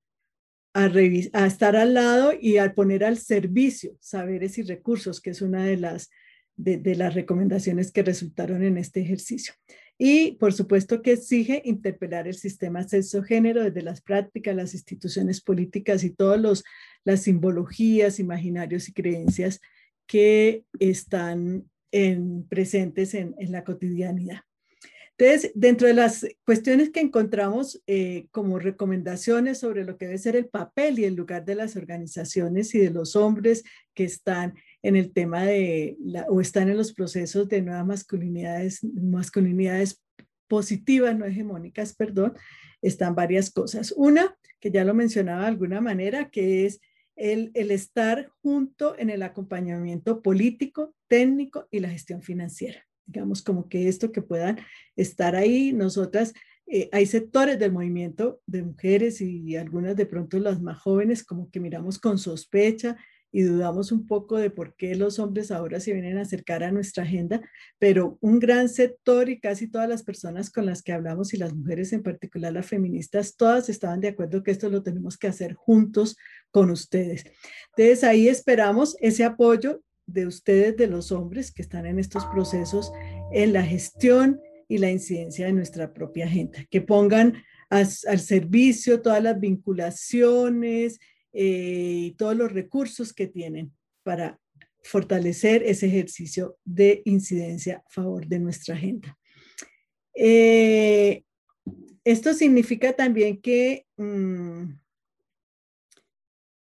estar 1.45 1.75
al 1.75 1.93
lado 1.93 2.33
y 2.39 2.57
a 2.57 2.73
poner 2.73 3.03
al 3.03 3.17
servicio 3.17 3.95
saberes 3.99 4.57
y 4.57 4.63
recursos, 4.63 5.21
que 5.21 5.29
es 5.31 5.41
una 5.41 5.65
de 5.65 5.77
las, 5.77 6.09
de, 6.55 6.77
de 6.77 6.95
las 6.95 7.13
recomendaciones 7.13 7.91
que 7.91 8.03
resultaron 8.03 8.63
en 8.63 8.77
este 8.77 9.01
ejercicio. 9.01 9.53
Y 9.97 10.33
por 10.33 10.53
supuesto 10.53 11.01
que 11.01 11.13
exige 11.13 11.61
interpelar 11.65 12.27
el 12.27 12.33
sistema 12.33 12.83
sexo-género 12.83 13.63
desde 13.63 13.83
las 13.83 14.01
prácticas, 14.01 14.55
las 14.55 14.73
instituciones 14.73 15.39
políticas 15.41 16.03
y 16.03 16.09
todas 16.09 16.63
las 17.05 17.21
simbologías, 17.21 18.19
imaginarios 18.19 18.89
y 18.89 18.93
creencias 18.93 19.61
que 20.07 20.65
están 20.79 21.69
en, 21.93 22.45
presentes 22.47 23.13
en, 23.13 23.35
en, 23.37 23.51
la 23.51 23.63
cotidianidad. 23.63 24.39
Entonces, 25.15 25.51
dentro 25.53 25.87
de 25.87 25.93
las 25.93 26.25
cuestiones 26.43 26.89
que 26.89 26.99
encontramos 26.99 27.81
eh, 27.85 28.25
como 28.31 28.57
recomendaciones 28.57 29.59
sobre 29.59 29.85
lo 29.85 29.95
que 29.95 30.07
debe 30.07 30.17
ser 30.17 30.35
el 30.35 30.47
papel 30.47 30.97
y 30.97 31.05
el 31.05 31.13
lugar 31.13 31.45
de 31.45 31.53
las 31.53 31.75
organizaciones 31.75 32.73
y 32.73 32.79
de 32.79 32.89
los 32.89 33.15
hombres 33.15 33.63
que 33.93 34.05
están 34.05 34.55
en 34.81 34.95
el 34.95 35.13
tema 35.13 35.43
de, 35.43 35.95
la, 36.03 36.25
o 36.29 36.41
están 36.41 36.67
en 36.69 36.77
los 36.77 36.93
procesos 36.93 37.47
de 37.47 37.61
nuevas 37.61 37.85
masculinidades, 37.85 38.83
masculinidades 38.83 40.01
positivas, 40.47 41.15
no 41.15 41.25
hegemónicas, 41.25 41.93
perdón, 41.93 42.33
están 42.81 43.13
varias 43.13 43.51
cosas. 43.51 43.93
Una, 43.95 44.35
que 44.59 44.71
ya 44.71 44.83
lo 44.83 44.95
mencionaba 44.95 45.41
de 45.41 45.49
alguna 45.49 45.79
manera, 45.79 46.31
que 46.31 46.65
es 46.65 46.81
el, 47.15 47.51
estar 47.53 48.29
junto 48.41 48.97
en 48.97 49.09
el 49.09 49.23
acompañamiento 49.23 50.21
político, 50.21 50.95
técnico 51.07 51.67
y 51.71 51.79
la 51.79 51.89
gestión 51.89 52.21
financiera. 52.21 52.85
Digamos 53.05 53.41
como 53.41 53.67
que 53.67 53.87
esto 53.87 54.11
que 54.11 54.21
puedan 54.21 54.57
estar 54.95 55.35
ahí, 55.35 55.73
nosotras, 55.73 56.33
eh, 56.65 56.89
hay 56.91 57.05
sectores 57.05 57.59
del 57.59 57.73
movimiento 57.73 58.41
de 58.45 58.63
mujeres 58.63 59.19
y 59.19 59.55
algunas 59.57 59.95
de 59.95 60.05
pronto 60.05 60.39
las 60.39 60.61
más 60.61 60.79
jóvenes 60.79 61.23
como 61.23 61.51
que 61.51 61.59
miramos 61.59 61.99
con 61.99 62.17
sospecha 62.17 62.97
y 63.33 63.41
dudamos 63.41 63.91
un 63.91 64.05
poco 64.05 64.37
de 64.37 64.51
por 64.51 64.75
qué 64.75 64.95
los 64.95 65.17
hombres 65.17 65.51
ahora 65.51 65.79
se 65.79 65.91
vienen 65.91 66.19
a 66.19 66.21
acercar 66.21 66.63
a 66.63 66.71
nuestra 66.71 67.03
agenda, 67.03 67.41
pero 67.79 68.19
un 68.21 68.39
gran 68.39 68.69
sector 68.69 69.27
y 69.27 69.39
casi 69.39 69.67
todas 69.67 69.89
las 69.89 70.03
personas 70.03 70.51
con 70.51 70.67
las 70.67 70.83
que 70.83 70.93
hablamos 70.93 71.33
y 71.33 71.37
las 71.37 71.53
mujeres 71.53 71.91
en 71.93 72.03
particular, 72.03 72.53
las 72.53 72.67
feministas, 72.67 73.35
todas 73.35 73.69
estaban 73.69 73.99
de 74.01 74.09
acuerdo 74.09 74.43
que 74.43 74.51
esto 74.51 74.69
lo 74.69 74.83
tenemos 74.83 75.17
que 75.17 75.27
hacer 75.27 75.55
juntos 75.55 76.15
con 76.53 76.69
ustedes. 76.69 77.25
Entonces 77.75 78.03
ahí 78.03 78.27
esperamos 78.27 78.95
ese 79.01 79.23
apoyo 79.23 79.81
de 80.05 80.27
ustedes, 80.27 80.77
de 80.77 80.85
los 80.85 81.11
hombres 81.11 81.51
que 81.51 81.63
están 81.63 81.87
en 81.87 81.97
estos 81.97 82.25
procesos, 82.27 82.91
en 83.31 83.53
la 83.53 83.63
gestión 83.63 84.39
y 84.67 84.77
la 84.77 84.91
incidencia 84.91 85.47
de 85.47 85.53
nuestra 85.53 85.93
propia 85.93 86.25
agenda, 86.25 86.63
que 86.69 86.81
pongan 86.81 87.43
al 87.69 88.19
servicio 88.19 89.01
todas 89.01 89.23
las 89.23 89.39
vinculaciones, 89.39 90.99
y 91.35 92.09
eh, 92.09 92.15
todos 92.15 92.35
los 92.35 92.51
recursos 92.51 93.11
que 93.11 93.25
tienen 93.25 93.73
para 94.03 94.39
fortalecer 94.83 95.63
ese 95.63 95.87
ejercicio 95.87 96.57
de 96.63 97.01
incidencia 97.05 97.77
a 97.77 97.89
favor 97.89 98.27
de 98.27 98.37
nuestra 98.37 98.75
agenda. 98.75 99.17
Eh, 100.13 101.23
esto 102.03 102.35
significa 102.35 102.93
también 102.93 103.41
que 103.41 103.87
mm, 103.97 104.82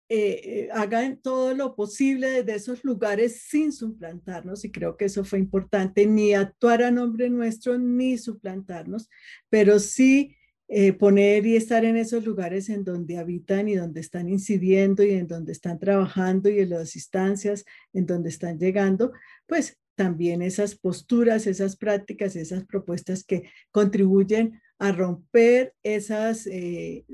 eh, 0.09 0.69
hagan 0.73 1.21
todo 1.21 1.55
lo 1.55 1.75
posible 1.75 2.29
desde 2.29 2.55
esos 2.55 2.85
lugares 2.85 3.43
sin 3.43 3.73
suplantarnos, 3.73 4.65
y 4.65 4.71
creo 4.71 4.97
que 4.97 5.07
eso 5.07 5.25
fue 5.25 5.39
importante, 5.39 6.07
ni 6.07 6.35
actuar 6.35 6.83
a 6.83 6.91
nombre 6.91 7.29
nuestro, 7.31 7.79
ni 7.79 8.17
suplantarnos, 8.19 9.09
pero 9.49 9.79
sí 9.79 10.37
eh, 10.69 10.93
poner 10.93 11.47
y 11.47 11.55
estar 11.55 11.85
en 11.85 11.97
esos 11.97 12.25
lugares 12.25 12.69
en 12.69 12.83
donde 12.83 13.19
habitan 13.19 13.69
y 13.69 13.77
donde 13.77 14.01
están 14.01 14.29
incidiendo 14.29 15.05
y 15.05 15.11
en 15.11 15.29
donde 15.29 15.53
están 15.53 15.79
trabajando 15.79 16.49
y 16.49 16.59
en 16.59 16.71
las 16.71 16.97
instancias 16.97 17.65
en 17.93 18.05
donde 18.05 18.31
están 18.31 18.59
llegando, 18.59 19.13
pues 19.47 19.79
también 19.95 20.43
esas 20.43 20.75
posturas, 20.75 21.47
esas 21.47 21.77
prácticas, 21.77 22.35
esas 22.35 22.65
propuestas 22.65 23.23
que 23.23 23.49
contribuyen 23.71 24.61
a 24.79 24.91
romper 24.91 25.73
esos 25.85 26.47
eh, 26.49 27.05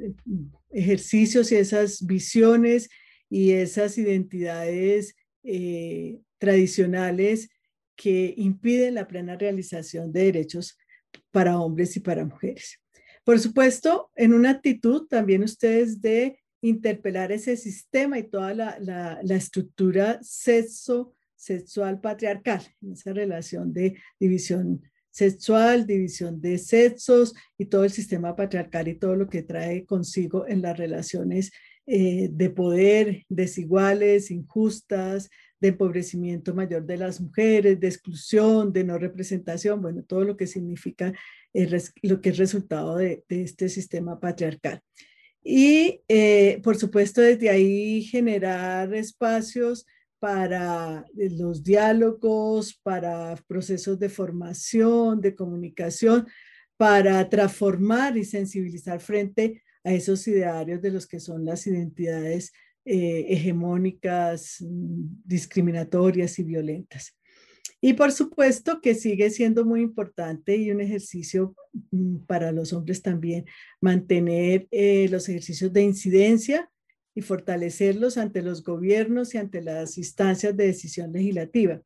ejercicios 0.72 1.52
y 1.52 1.56
esas 1.56 2.04
visiones 2.04 2.88
y 3.28 3.52
esas 3.52 3.98
identidades 3.98 5.14
eh, 5.42 6.20
tradicionales 6.38 7.50
que 7.96 8.34
impiden 8.36 8.94
la 8.94 9.06
plena 9.06 9.36
realización 9.36 10.12
de 10.12 10.24
derechos 10.24 10.78
para 11.30 11.58
hombres 11.58 11.96
y 11.96 12.00
para 12.00 12.24
mujeres. 12.24 12.78
Por 13.24 13.38
supuesto, 13.38 14.10
en 14.16 14.34
una 14.34 14.50
actitud 14.50 15.06
también 15.08 15.42
ustedes 15.44 16.00
de 16.00 16.40
interpelar 16.60 17.32
ese 17.32 17.56
sistema 17.56 18.18
y 18.18 18.24
toda 18.24 18.54
la, 18.54 18.78
la, 18.80 19.36
estructura 19.36 20.18
sexo, 20.22 21.14
sexual 21.34 22.00
patriarcal, 22.00 22.62
esa 22.92 23.12
relación 23.12 23.72
de 23.72 23.96
división 24.18 24.82
sexual, 25.12 25.86
división 25.86 26.40
de 26.40 26.58
sexos 26.58 27.34
y 27.56 27.66
todo 27.66 27.84
el 27.84 27.92
sistema 27.92 28.34
patriarcal 28.34 28.88
y 28.88 28.98
todo 28.98 29.14
lo 29.14 29.28
que 29.28 29.42
trae 29.42 29.84
consigo 29.84 30.48
en 30.48 30.62
las 30.62 30.76
relaciones 30.76 31.52
eh, 31.86 32.28
de 32.30 32.50
poder 32.50 33.24
desiguales, 33.28 34.30
injustas, 34.30 35.30
de 35.60 35.68
empobrecimiento 35.68 36.54
mayor 36.54 36.84
de 36.86 36.96
las 36.96 37.20
mujeres, 37.20 37.78
de 37.78 37.88
exclusión, 37.88 38.72
de 38.72 38.84
no 38.84 38.98
representación, 38.98 39.82
bueno, 39.82 40.02
todo 40.02 40.24
lo 40.24 40.36
que 40.36 40.46
significa 40.46 41.12
lo 42.02 42.20
que 42.20 42.30
es 42.30 42.38
resultado 42.38 42.96
de, 42.96 43.24
este 43.28 43.68
sistema 43.68 44.18
patriarcal. 44.18 44.80
Y, 45.44 46.00
eh, 46.08 46.60
por 46.62 46.76
supuesto, 46.76 47.20
desde 47.20 47.50
ahí 47.50 48.02
generar 48.02 48.94
espacios 48.94 49.86
para 50.22 51.04
los 51.16 51.64
diálogos, 51.64 52.78
para 52.80 53.34
procesos 53.48 53.98
de 53.98 54.08
formación, 54.08 55.20
de 55.20 55.34
comunicación, 55.34 56.28
para 56.76 57.28
transformar 57.28 58.16
y 58.16 58.24
sensibilizar 58.24 59.00
frente 59.00 59.64
a 59.82 59.92
esos 59.92 60.28
idearios 60.28 60.80
de 60.80 60.92
los 60.92 61.08
que 61.08 61.18
son 61.18 61.44
las 61.44 61.66
identidades 61.66 62.52
eh, 62.84 63.26
hegemónicas, 63.30 64.58
mm, 64.60 65.22
discriminatorias 65.24 66.38
y 66.38 66.44
violentas. 66.44 67.16
Y 67.80 67.94
por 67.94 68.12
supuesto 68.12 68.80
que 68.80 68.94
sigue 68.94 69.28
siendo 69.28 69.64
muy 69.64 69.80
importante 69.80 70.54
y 70.54 70.70
un 70.70 70.80
ejercicio 70.80 71.56
mm, 71.90 72.18
para 72.28 72.52
los 72.52 72.72
hombres 72.72 73.02
también 73.02 73.44
mantener 73.80 74.68
eh, 74.70 75.08
los 75.10 75.28
ejercicios 75.28 75.72
de 75.72 75.82
incidencia 75.82 76.70
y 77.14 77.22
fortalecerlos 77.22 78.18
ante 78.18 78.42
los 78.42 78.62
gobiernos 78.62 79.34
y 79.34 79.38
ante 79.38 79.62
las 79.62 79.98
instancias 79.98 80.56
de 80.56 80.66
decisión 80.66 81.12
legislativa. 81.12 81.80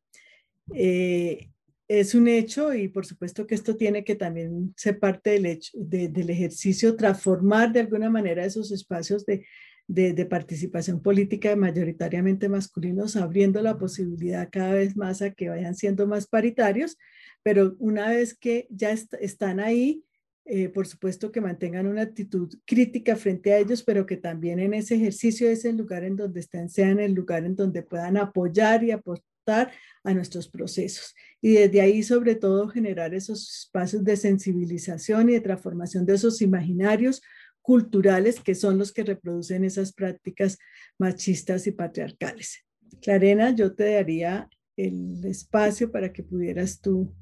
Eh, 0.73 1.49
es 1.87 2.15
un 2.15 2.27
hecho 2.27 2.73
y 2.73 2.89
por 2.89 3.05
supuesto 3.05 3.47
que 3.47 3.55
esto 3.55 3.77
tiene 3.77 4.03
que 4.03 4.15
también 4.15 4.73
ser 4.75 4.99
parte 4.99 5.31
del, 5.31 5.45
hecho, 5.45 5.71
del 5.77 6.29
ejercicio, 6.29 6.95
transformar 6.95 7.71
de 7.71 7.79
alguna 7.81 8.09
manera 8.09 8.45
esos 8.45 8.71
espacios 8.71 9.25
de 9.25 9.45
de, 9.87 10.25
participación 10.25 11.01
política 11.01 11.55
mayoritariamente 11.55 12.49
masculinos, 12.49 13.15
abriendo 13.15 13.61
la 13.61 13.77
posibilidad 13.77 14.49
cada 14.51 14.73
vez 14.73 14.97
más 14.97 15.21
a 15.21 15.31
que 15.31 15.49
vayan 15.49 15.75
siendo 15.75 16.05
más 16.07 16.27
paritarios, 16.27 16.97
pero 17.41 17.75
una 17.79 18.09
vez 18.09 18.37
que 18.37 18.67
ya 18.69 18.91
están 18.91 19.59
ahí, 19.59 20.03
eh, 20.49 20.69
por 20.69 20.87
supuesto 20.87 21.29
que 21.29 21.41
mantengan 21.41 21.87
una 21.87 22.03
actitud 22.03 22.49
crítica 22.65 23.17
frente 23.17 23.51
a 23.51 23.57
ellos, 23.57 23.83
pero 23.83 24.05
que 24.05 24.15
también 24.15 24.59
en 24.59 24.73
ese 24.73 24.95
ejercicio, 24.95 25.49
ese 25.49 25.73
lugar 25.73 26.05
en 26.05 26.15
donde 26.15 26.39
estén, 26.39 26.69
sean 26.69 27.01
el 27.01 27.11
lugar 27.13 27.43
en 27.43 27.53
donde 27.53 27.83
puedan 27.83 28.15
apoyar 28.15 28.81
y 28.81 28.91
aportar 28.91 29.73
a 30.05 30.13
nuestros 30.13 30.47
procesos. 30.47 31.13
Y 31.41 31.53
desde 31.53 31.81
ahí, 31.81 32.01
sobre 32.01 32.35
todo, 32.35 32.69
generar 32.69 33.13
esos 33.13 33.63
espacios 33.63 34.05
de 34.05 34.15
sensibilización 34.15 35.29
y 35.29 35.33
de 35.33 35.41
transformación 35.41 36.05
de 36.05 36.15
esos 36.15 36.41
imaginarios 36.41 37.21
culturales 37.61 38.39
que 38.39 38.55
son 38.55 38.77
los 38.77 38.93
que 38.93 39.03
reproducen 39.03 39.65
esas 39.65 39.91
prácticas 39.91 40.57
machistas 40.97 41.67
y 41.67 41.71
patriarcales. 41.71 42.63
Clarena, 43.01 43.53
yo 43.53 43.75
te 43.75 43.95
daría 43.95 44.47
el 44.77 45.25
espacio 45.25 45.91
para 45.91 46.13
que 46.13 46.23
pudieras 46.23 46.79
tú 46.79 47.13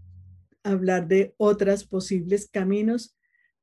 hablar 0.61 1.07
de 1.07 1.33
otros 1.37 1.85
posibles 1.85 2.47
caminos 2.51 3.14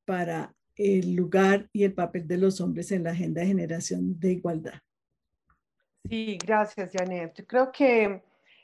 para 0.05 0.55
el 0.77 1.15
lugar 1.15 1.69
y 1.73 1.85
el 1.85 1.95
papel 1.95 2.27
de 2.27 2.39
los 2.39 2.61
hombres 2.61 2.93
en 2.93 3.05
la 3.05 3.11
agenda 3.11 3.41
de 3.41 3.49
generación 3.49 4.19
de 4.19 4.33
igualdad. 4.33 4.81
Sí, 6.09 6.39
gracias, 6.45 6.91
Janet. 6.93 7.35
Yo 7.35 7.47
creo 7.47 7.71
que 7.71 8.23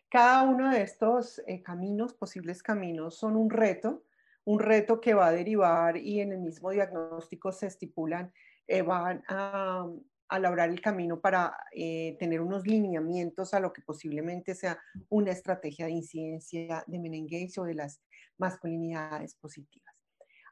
cada 0.08 0.42
uno 0.42 0.70
de 0.70 0.82
estos 0.82 1.40
eh, 1.46 1.62
caminos, 1.62 2.14
posibles 2.14 2.62
caminos, 2.62 3.18
son 3.18 3.36
un 3.36 3.50
reto, 3.50 4.04
un 4.44 4.58
reto 4.58 5.00
que 5.00 5.14
va 5.14 5.28
a 5.28 5.32
derivar 5.32 5.96
y 5.96 6.20
en 6.20 6.32
el 6.32 6.38
mismo 6.38 6.70
diagnóstico 6.70 7.52
se 7.52 7.66
estipulan, 7.66 8.32
eh, 8.66 8.82
van 8.82 9.22
a, 9.28 9.86
a 10.28 10.38
labrar 10.38 10.70
el 10.70 10.80
camino 10.80 11.20
para 11.20 11.56
eh, 11.72 12.16
tener 12.18 12.40
unos 12.40 12.66
lineamientos 12.66 13.54
a 13.54 13.60
lo 13.60 13.72
que 13.72 13.82
posiblemente 13.82 14.54
sea 14.54 14.78
una 15.08 15.32
estrategia 15.32 15.86
de 15.86 15.92
incidencia 15.92 16.84
de 16.86 16.98
Menengues 16.98 17.56
o 17.58 17.64
de 17.64 17.74
las 17.74 18.02
masculinidades 18.36 19.34
positivas. 19.36 19.97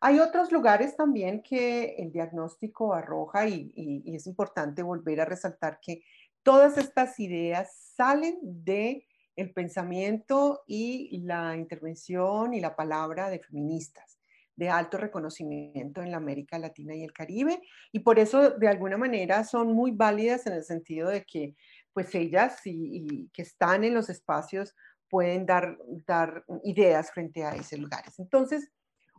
Hay 0.06 0.20
otros 0.20 0.52
lugares 0.52 0.94
también 0.94 1.42
que 1.42 1.96
el 1.98 2.12
diagnóstico 2.12 2.94
arroja 2.94 3.48
y, 3.48 4.04
es 4.06 4.28
importante 4.28 4.84
volver 4.84 5.20
a 5.20 5.24
resaltar 5.24 5.80
que 5.82 6.04
todas 6.44 6.78
estas 6.78 7.18
ideas 7.18 7.74
salen 7.96 8.38
de 8.40 9.04
el 9.34 9.52
pensamiento 9.52 10.62
y 10.68 11.22
la 11.24 11.56
intervención 11.56 12.54
y 12.54 12.60
la 12.60 12.76
palabra 12.76 13.30
de 13.30 13.40
feministas 13.40 14.20
de 14.54 14.70
alto 14.70 14.96
reconocimiento 14.96 16.02
en 16.02 16.12
la 16.12 16.18
América 16.18 16.56
Latina 16.60 16.94
y 16.94 17.02
el 17.02 17.12
Caribe 17.12 17.60
y 17.90 17.98
por 17.98 18.20
eso 18.20 18.50
de 18.50 18.68
alguna 18.68 18.96
manera 18.96 19.42
son 19.42 19.72
muy 19.72 19.90
válidas 19.90 20.46
en 20.46 20.52
el 20.52 20.62
sentido 20.62 21.08
de 21.08 21.24
que 21.24 21.56
pues 21.92 22.14
ellas 22.14 22.60
y, 22.64 23.28
que 23.32 23.42
están 23.42 23.82
en 23.82 23.94
los 23.94 24.08
espacios 24.08 24.72
pueden 25.10 25.46
dar, 25.46 25.76
dar 26.06 26.44
ideas 26.62 27.10
frente 27.10 27.42
a 27.42 27.56
esos 27.56 27.80
lugares. 27.80 28.20
Entonces, 28.20 28.70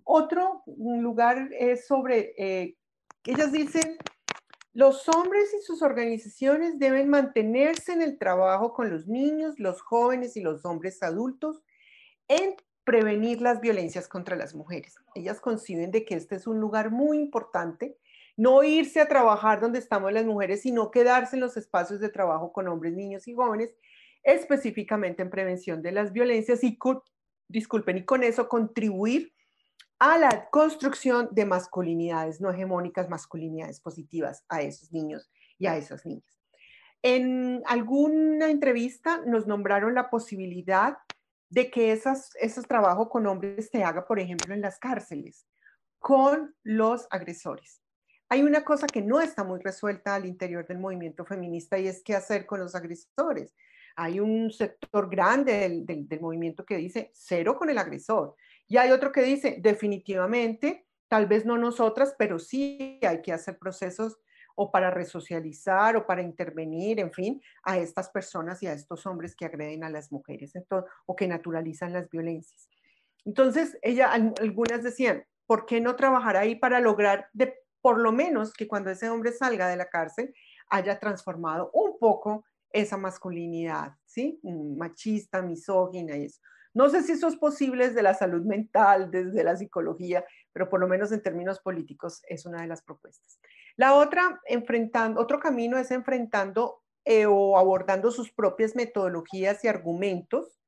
otro 0.07 0.63
lugar 0.65 1.49
es 1.51 1.85
sobre, 1.85 2.33
eh, 2.37 2.77
ellas 3.25 3.51
dicen, 3.51 3.97
los 4.73 5.09
hombres 5.09 5.53
y 5.53 5.61
sus 5.61 5.81
organizaciones 5.81 6.79
deben 6.79 7.09
mantenerse 7.09 7.91
en 7.91 8.01
el 8.01 8.17
trabajo 8.17 8.73
con 8.73 8.89
los 8.89 9.07
niños, 9.07 9.59
los 9.59 9.81
jóvenes 9.81 10.37
y 10.37 10.41
los 10.41 10.63
hombres 10.65 11.03
adultos 11.03 11.61
en 12.29 12.55
prevenir 12.85 13.41
las 13.41 13.59
violencias 13.59 14.07
contra 14.07 14.37
las 14.37 14.55
mujeres. 14.55 14.95
Ellas 15.13 15.41
conciben 15.41 15.91
de 15.91 16.05
que 16.05 16.15
este 16.15 16.35
es 16.35 16.47
un 16.47 16.61
lugar 16.61 16.89
muy 16.89 17.17
importante, 17.17 17.97
no 18.37 18.63
irse 18.63 19.01
a 19.01 19.09
trabajar 19.09 19.59
donde 19.59 19.79
estamos 19.79 20.13
las 20.13 20.25
mujeres, 20.25 20.61
sino 20.61 20.89
quedarse 20.89 21.35
en 21.35 21.41
los 21.41 21.57
espacios 21.57 21.99
de 21.99 22.07
trabajo 22.07 22.53
con 22.53 22.69
hombres, 22.69 22.93
niños 22.93 23.27
y 23.27 23.33
jóvenes, 23.33 23.75
específicamente 24.23 25.21
en 25.21 25.29
prevención 25.29 25.81
de 25.81 25.91
las 25.91 26.13
violencias 26.13 26.63
y, 26.63 26.79
disculpen, 27.49 27.97
y 27.97 28.05
con 28.05 28.23
eso 28.23 28.47
contribuir 28.47 29.33
a 29.99 30.17
la 30.17 30.49
construcción 30.49 31.29
de 31.31 31.45
masculinidades 31.45 32.39
no 32.39 32.51
hegemónicas, 32.51 33.09
masculinidades 33.09 33.79
positivas 33.79 34.43
a 34.47 34.61
esos 34.61 34.91
niños 34.91 35.29
y 35.57 35.65
a 35.65 35.77
esas 35.77 36.05
niñas. 36.05 36.37
En 37.01 37.63
alguna 37.65 38.49
entrevista 38.49 39.21
nos 39.25 39.47
nombraron 39.47 39.95
la 39.95 40.09
posibilidad 40.09 40.97
de 41.49 41.71
que 41.71 41.91
esas, 41.91 42.31
esos 42.39 42.67
trabajos 42.67 43.09
con 43.09 43.25
hombres 43.25 43.69
se 43.71 43.83
haga, 43.83 44.05
por 44.05 44.19
ejemplo, 44.19 44.53
en 44.53 44.61
las 44.61 44.79
cárceles, 44.79 45.47
con 45.99 46.55
los 46.63 47.07
agresores. 47.09 47.81
Hay 48.29 48.43
una 48.43 48.65
cosa 48.65 48.87
que 48.87 49.01
no 49.01 49.21
está 49.21 49.43
muy 49.43 49.61
resuelta 49.61 50.13
al 50.13 50.25
interior 50.25 50.67
del 50.67 50.79
movimiento 50.79 51.23
feminista 51.23 51.79
y 51.79 51.87
es 51.87 52.03
qué 52.03 52.13
hacer 52.13 52.45
con 52.45 52.59
los 52.59 52.75
agresores. 52.75 53.55
Hay 53.95 54.19
un 54.19 54.51
sector 54.51 55.09
grande 55.09 55.53
del, 55.53 56.07
del 56.07 56.21
movimiento 56.21 56.65
que 56.65 56.75
dice 56.75 57.09
cero 57.13 57.55
con 57.57 57.69
el 57.69 57.77
agresor 57.77 58.35
y 58.67 58.77
hay 58.77 58.91
otro 58.91 59.11
que 59.11 59.21
dice, 59.21 59.57
definitivamente, 59.59 60.87
tal 61.07 61.27
vez 61.27 61.45
no 61.45 61.57
nosotras, 61.57 62.15
pero 62.17 62.39
sí 62.39 62.99
hay 63.01 63.21
que 63.21 63.33
hacer 63.33 63.57
procesos 63.57 64.19
o 64.55 64.71
para 64.71 64.89
resocializar 64.89 65.95
o 65.95 66.05
para 66.07 66.21
intervenir, 66.21 66.99
en 66.99 67.11
fin, 67.11 67.41
a 67.63 67.77
estas 67.77 68.09
personas 68.09 68.61
y 68.63 68.67
a 68.67 68.73
estos 68.73 69.05
hombres 69.05 69.35
que 69.35 69.45
agreden 69.45 69.83
a 69.83 69.89
las 69.89 70.11
mujeres 70.11 70.53
o 71.05 71.15
que 71.15 71.27
naturalizan 71.27 71.93
las 71.93 72.09
violencias. 72.09 72.67
Entonces, 73.23 73.77
ella, 73.81 74.11
algunas 74.11 74.83
decían, 74.83 75.25
¿por 75.45 75.65
qué 75.65 75.79
no 75.79 75.95
trabajar 75.95 76.37
ahí 76.37 76.55
para 76.55 76.79
lograr 76.79 77.29
de, 77.33 77.53
por 77.81 77.99
lo 77.99 78.11
menos 78.11 78.51
que 78.51 78.67
cuando 78.67 78.89
ese 78.89 79.09
hombre 79.09 79.31
salga 79.31 79.67
de 79.69 79.77
la 79.77 79.89
cárcel 79.89 80.33
haya 80.69 80.99
transformado 80.99 81.69
un 81.73 81.99
poco 81.99 82.43
esa 82.71 82.97
masculinidad, 82.97 83.93
¿sí? 84.05 84.39
Machista, 84.43 85.41
misógina 85.41 86.17
y 86.17 86.25
eso. 86.25 86.41
No 86.77 86.89
sé 86.89 87.01
si 87.01 87.13
eso 87.13 87.27
es 87.27 87.35
posible 87.35 87.87
desde 87.87 88.03
la 88.03 88.13
salud 88.13 88.45
mental, 88.45 89.09
desde 89.09 89.43
la 89.43 89.57
psicología, 89.57 90.23
pero 90.53 90.69
por 90.69 90.79
lo 90.79 90.87
menos 90.87 91.11
en 91.11 91.23
términos 91.23 91.59
políticos 91.59 92.21
es 92.27 92.45
una 92.45 92.61
de 92.61 92.67
las 92.67 92.83
propuestas. 92.83 93.39
La 93.77 93.95
otra, 93.95 94.39
otro 95.15 95.39
camino 95.39 95.79
es 95.79 95.89
enfrentando 95.89 96.83
eh, 97.03 97.25
o 97.25 97.57
abordando 97.57 98.11
sus 98.11 98.31
propias 98.31 98.75
metodologías 98.75 99.63
y 99.63 99.67
argumentos 99.67 100.59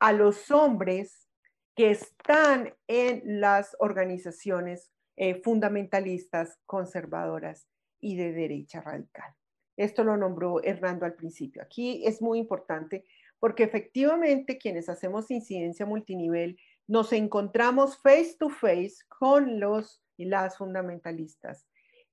a 0.00 0.12
los 0.12 0.50
hombres 0.50 1.28
que 1.76 1.92
están 1.92 2.74
en 2.88 3.40
las 3.40 3.76
organizaciones 3.78 4.90
eh, 5.14 5.40
fundamentalistas, 5.42 6.58
conservadoras 6.66 7.68
y 8.00 8.16
de 8.16 8.32
derecha 8.32 8.80
radical. 8.80 9.32
Esto 9.76 10.02
lo 10.02 10.16
nombró 10.16 10.60
Hernando 10.64 11.06
al 11.06 11.14
principio. 11.14 11.62
Aquí 11.62 12.04
es 12.04 12.20
muy 12.20 12.40
importante 12.40 13.04
porque 13.46 13.62
efectivamente 13.62 14.58
quienes 14.58 14.88
hacemos 14.88 15.30
incidencia 15.30 15.86
multinivel 15.86 16.58
nos 16.88 17.12
encontramos 17.12 17.96
face 18.02 18.34
to 18.36 18.48
face 18.48 18.96
con 19.06 19.60
los 19.60 20.02
y 20.16 20.24
las 20.24 20.58
fundamentalistas 20.58 21.64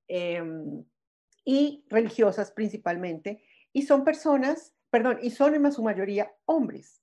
em, 0.08 0.86
y 1.43 1.86
religiosas 1.89 2.52
principalmente, 2.52 3.41
y 3.74 3.82
son 3.82 4.04
personas, 4.04 4.76
perdón, 4.91 5.17
y 5.24 5.32
son 5.32 5.56
en 5.56 5.72
su 5.72 5.82
mayoría 5.82 6.32
hombres. 6.46 7.02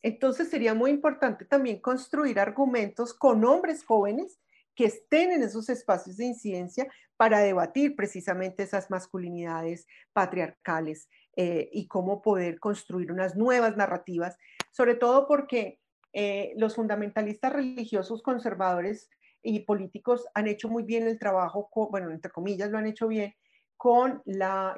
Entonces 0.00 0.48
sería 0.48 0.72
muy 0.72 0.90
importante 0.90 1.44
también 1.44 1.82
construir 1.82 2.40
argumentos 2.40 3.12
con 3.12 3.44
hombres 3.44 3.84
jóvenes 3.84 4.40
que 4.74 4.86
estén 4.86 5.32
en 5.32 5.42
esos 5.42 5.68
espacios 5.68 6.16
de 6.16 6.24
incidencia 6.24 6.90
para 7.18 7.40
debatir 7.40 7.94
precisamente 7.94 8.62
esas 8.62 8.88
masculinidades 8.88 9.86
patriarcales 10.14 11.10
eh, 11.36 11.68
y 11.72 11.86
cómo 11.86 12.22
poder 12.22 12.58
construir 12.58 13.12
unas 13.12 13.36
nuevas 13.36 13.76
narrativas, 13.76 14.36
sobre 14.72 14.94
todo 14.94 15.26
porque 15.26 15.78
eh, 16.12 16.54
los 16.56 16.74
fundamentalistas 16.74 17.52
religiosos 17.52 18.22
conservadores 18.22 19.08
y 19.42 19.60
políticos 19.60 20.26
han 20.34 20.48
hecho 20.48 20.68
muy 20.68 20.82
bien 20.82 21.06
el 21.06 21.18
trabajo, 21.18 21.70
bueno, 21.90 22.10
entre 22.10 22.30
comillas, 22.30 22.70
lo 22.70 22.78
han 22.78 22.86
hecho 22.86 23.08
bien 23.08 23.34
con 23.76 24.22
la 24.26 24.74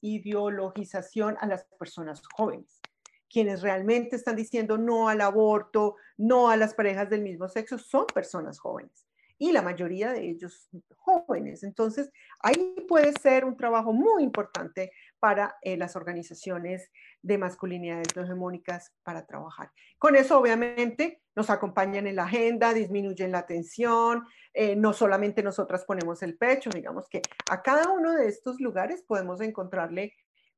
ideologización 0.00 1.36
a 1.40 1.46
las 1.46 1.64
personas 1.78 2.22
jóvenes, 2.36 2.80
quienes 3.28 3.62
realmente 3.62 4.14
están 4.14 4.36
diciendo 4.36 4.78
no 4.78 5.08
al 5.08 5.22
aborto, 5.22 5.96
no 6.16 6.48
a 6.48 6.56
las 6.56 6.74
parejas 6.74 7.10
del 7.10 7.22
mismo 7.22 7.48
sexo, 7.48 7.78
son 7.78 8.06
personas 8.06 8.60
jóvenes 8.60 9.06
y 9.42 9.50
la 9.50 9.60
mayoría 9.60 10.12
de 10.12 10.30
ellos 10.30 10.68
jóvenes. 10.94 11.64
Entonces, 11.64 12.12
ahí 12.38 12.76
puede 12.86 13.12
ser 13.20 13.44
un 13.44 13.56
trabajo 13.56 13.92
muy 13.92 14.22
importante 14.22 14.92
para 15.22 15.56
eh, 15.62 15.76
las 15.76 15.94
organizaciones 15.94 16.90
de 17.22 17.38
masculinidades 17.38 18.08
no 18.16 18.24
hegemónicas 18.24 18.92
para 19.04 19.24
trabajar. 19.24 19.70
Con 19.96 20.16
eso, 20.16 20.36
obviamente, 20.36 21.22
nos 21.36 21.48
acompañan 21.48 22.08
en 22.08 22.16
la 22.16 22.24
agenda, 22.24 22.74
disminuyen 22.74 23.30
la 23.30 23.46
tensión, 23.46 24.26
eh, 24.52 24.74
no 24.74 24.92
solamente 24.92 25.44
nosotras 25.44 25.84
ponemos 25.84 26.24
el 26.24 26.36
pecho, 26.36 26.70
digamos 26.70 27.08
que 27.08 27.22
a 27.48 27.62
cada 27.62 27.88
uno 27.92 28.10
de 28.16 28.26
estos 28.26 28.60
lugares 28.60 29.04
podemos 29.06 29.40
encontrarle 29.40 30.12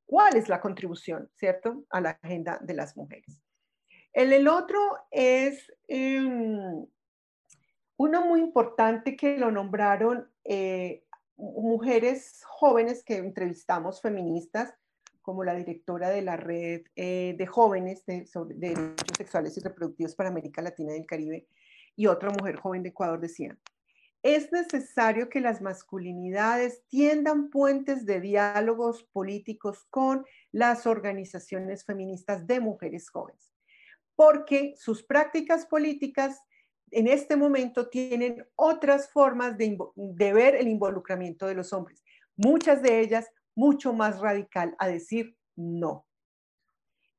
cuál 0.06 0.34
es 0.34 0.48
la 0.48 0.62
contribución, 0.62 1.28
¿cierto?, 1.34 1.84
a 1.90 2.00
la 2.00 2.18
agenda 2.22 2.58
de 2.62 2.72
las 2.72 2.96
mujeres. 2.96 3.42
El, 4.14 4.48
otro 4.48 4.80
es... 5.10 5.70
Em, 5.88 6.86
uno 7.96 8.26
muy 8.26 8.40
importante 8.40 9.16
que 9.16 9.38
lo 9.38 9.50
nombraron 9.50 10.28
eh, 10.42 11.03
mujeres 11.36 12.42
jóvenes 12.44 13.02
que 13.04 13.16
entrevistamos, 13.16 14.00
feministas, 14.00 14.74
como 15.22 15.42
la 15.42 15.54
directora 15.54 16.10
de 16.10 16.22
la 16.22 16.36
red 16.36 16.82
eh, 16.96 17.34
de 17.38 17.46
jóvenes 17.46 18.04
de, 18.04 18.26
sobre, 18.26 18.56
derechos 18.56 19.16
sexuales 19.16 19.56
y 19.56 19.60
reproductivos 19.60 20.14
para 20.14 20.28
América 20.28 20.60
Latina 20.60 20.94
y 20.94 21.00
el 21.00 21.06
Caribe, 21.06 21.46
y 21.96 22.06
otra 22.06 22.30
mujer 22.30 22.56
joven 22.56 22.82
de 22.82 22.90
Ecuador 22.90 23.20
decían, 23.20 23.58
es 24.22 24.50
necesario 24.52 25.28
que 25.28 25.40
las 25.40 25.60
masculinidades 25.60 26.82
tiendan 26.88 27.50
puentes 27.50 28.06
de 28.06 28.20
diálogos 28.20 29.04
políticos 29.04 29.84
con 29.90 30.24
las 30.50 30.86
organizaciones 30.86 31.84
feministas 31.84 32.46
de 32.46 32.60
mujeres 32.60 33.10
jóvenes, 33.10 33.52
porque 34.16 34.74
sus 34.78 35.02
prácticas 35.02 35.66
políticas 35.66 36.40
en 36.94 37.08
este 37.08 37.36
momento 37.36 37.88
tienen 37.88 38.46
otras 38.54 39.10
formas 39.10 39.58
de, 39.58 39.76
ver 40.32 40.54
el 40.54 40.68
involucramiento 40.68 41.46
de 41.46 41.54
los 41.54 41.72
hombres, 41.72 42.04
muchas 42.36 42.82
de 42.82 43.00
ellas 43.00 43.28
mucho 43.56 43.92
más 43.92 44.20
radical 44.20 44.74
a 44.78 44.86
decir 44.86 45.36
no. 45.56 46.06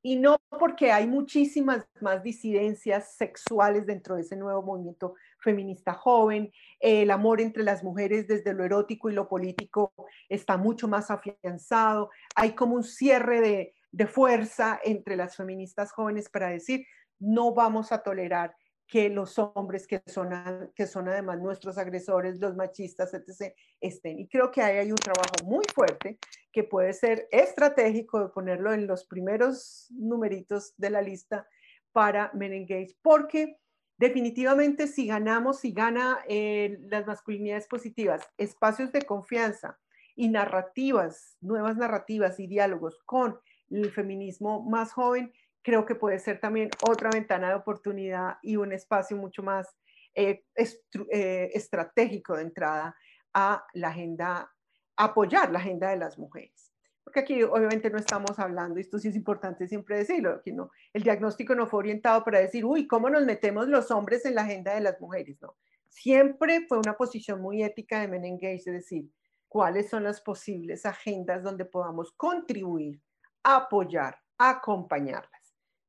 Y 0.02 0.18
no 0.18 0.38
porque 0.50 0.92
hay 0.92 1.08
muchísimas 1.08 1.86
más 2.00 2.24
disidencias 2.24 3.16
sexuales 3.16 3.86
dentro 3.86 4.16
de 4.16 4.22
ese 4.22 4.36
nuevo 4.36 4.62
movimiento 4.62 5.16
feminista 5.40 5.94
joven, 5.94 6.52
el 6.80 7.12
amor 7.12 7.42
entre 7.42 7.64
las 7.64 7.84
mujeres 7.84 8.28
desde 8.28 8.54
lo 8.54 8.64
erótico 8.64 9.10
y 9.10 9.14
lo 9.14 9.28
político 9.28 9.92
está 10.30 10.58
mucho 10.58 10.88
más 10.88 11.12
afianzado, 11.12 12.12
hay 12.36 12.54
como 12.54 12.76
un 12.76 12.84
cierre 12.84 13.74
de 13.92 14.08
fuerza 14.08 14.80
entre 14.84 15.16
las 15.16 15.36
feministas 15.36 15.92
jóvenes 15.92 16.30
para 16.30 16.50
decir, 16.50 16.86
no 17.20 17.54
vamos 17.54 17.92
a 17.92 18.04
tolerar 18.04 18.56
que 18.88 19.10
los 19.10 19.40
hombres 19.40 19.88
que 19.88 20.02
son, 20.06 20.30
que 20.76 20.86
son 20.86 21.08
además 21.10 21.40
nuestros 21.40 21.78
agresores, 21.78 22.40
los 22.40 22.56
machistas, 22.56 23.14
etc., 23.14 23.56
estén. 23.82 24.20
Y 24.20 24.28
creo 24.28 24.52
que 24.52 24.62
ahí 24.62 24.78
hay 24.78 24.92
un 24.92 24.98
trabajo 24.98 25.34
muy 25.44 25.64
fuerte 25.74 26.20
que 26.52 26.64
puede 26.64 26.94
ser 26.94 27.28
estratégico 27.32 28.20
de 28.20 28.30
ponerlo 28.30 28.74
en 28.74 28.88
los 28.88 29.06
primeros 29.06 29.88
numeritos 29.90 30.74
de 30.78 30.90
la 30.92 31.02
lista 31.02 31.48
para 31.92 32.32
Men 32.34 32.54
Engage, 32.54 32.96
porque 33.02 33.58
definitivamente 33.98 34.88
si 34.88 35.08
ganamos, 35.08 35.60
si 35.60 35.72
gana 35.72 36.20
eh, 36.28 36.78
las 36.90 37.08
masculinidades 37.08 37.68
positivas, 37.68 38.22
espacios 38.38 38.92
de 38.92 39.02
confianza 39.02 39.80
y 40.16 40.30
narrativas, 40.30 41.38
nuevas 41.42 41.78
narrativas 41.78 42.40
y 42.40 42.48
diálogos 42.48 43.00
con 43.06 43.40
el 43.70 43.92
feminismo 43.92 44.62
más 44.64 44.94
joven, 44.94 45.34
creo 45.66 45.84
que 45.84 45.96
puede 45.96 46.20
ser 46.20 46.40
también 46.40 46.70
otra 46.88 47.10
ventana 47.10 47.50
de 47.50 47.56
oportunidad 47.56 48.38
y 48.44 48.56
un 48.56 48.72
espacio 48.72 49.18
mucho 49.18 49.42
más 49.42 49.76
eh, 50.14 50.44
eh, 50.56 51.50
estratégico 51.56 52.36
de 52.36 52.44
entrada 52.44 52.96
a 53.34 53.66
la 53.74 53.88
agenda, 53.88 54.54
apoyar 54.96 55.52
la 55.52 55.58
agenda 55.58 55.90
de 55.90 55.98
las 55.98 56.20
mujeres. 56.20 56.72
Porque 57.04 57.22
aquí 57.22 57.42
obviamente 57.42 57.90
no 57.90 57.98
estamos 57.98 58.38
hablando, 58.38 58.80
esto 58.80 59.00
sí 59.00 59.08
es 59.08 59.16
importante 59.16 59.68
siempre 59.68 59.98
decirlo, 59.98 60.40
que 60.44 60.54
no, 60.54 60.70
el 60.94 61.02
diagnóstico 61.02 61.56
no 61.56 61.66
fue 61.66 61.80
orientado 61.80 62.24
para 62.24 62.40
decir, 62.40 62.64
uy, 62.64 62.88
¿cómo 62.88 63.10
nos 63.10 63.26
metemos 63.26 63.68
los 63.68 63.90
hombres 63.90 64.24
en 64.26 64.36
la 64.36 64.44
agenda 64.44 64.76
de 64.76 64.82
las 64.82 65.02
mujeres? 65.02 65.36
No, 65.42 65.56
siempre 65.90 66.68
fue 66.68 66.78
una 66.78 66.96
posición 66.96 67.42
muy 67.42 67.64
ética 67.64 68.02
de 68.02 68.08
Menengage, 68.08 68.58
es 68.58 68.66
decir, 68.66 69.10
cuáles 69.48 69.90
son 69.90 70.04
las 70.04 70.22
posibles 70.22 70.86
agendas 70.86 71.42
donde 71.42 71.66
podamos 71.66 72.12
contribuir, 72.12 73.02
apoyar, 73.44 74.16
acompañarlas. 74.38 75.35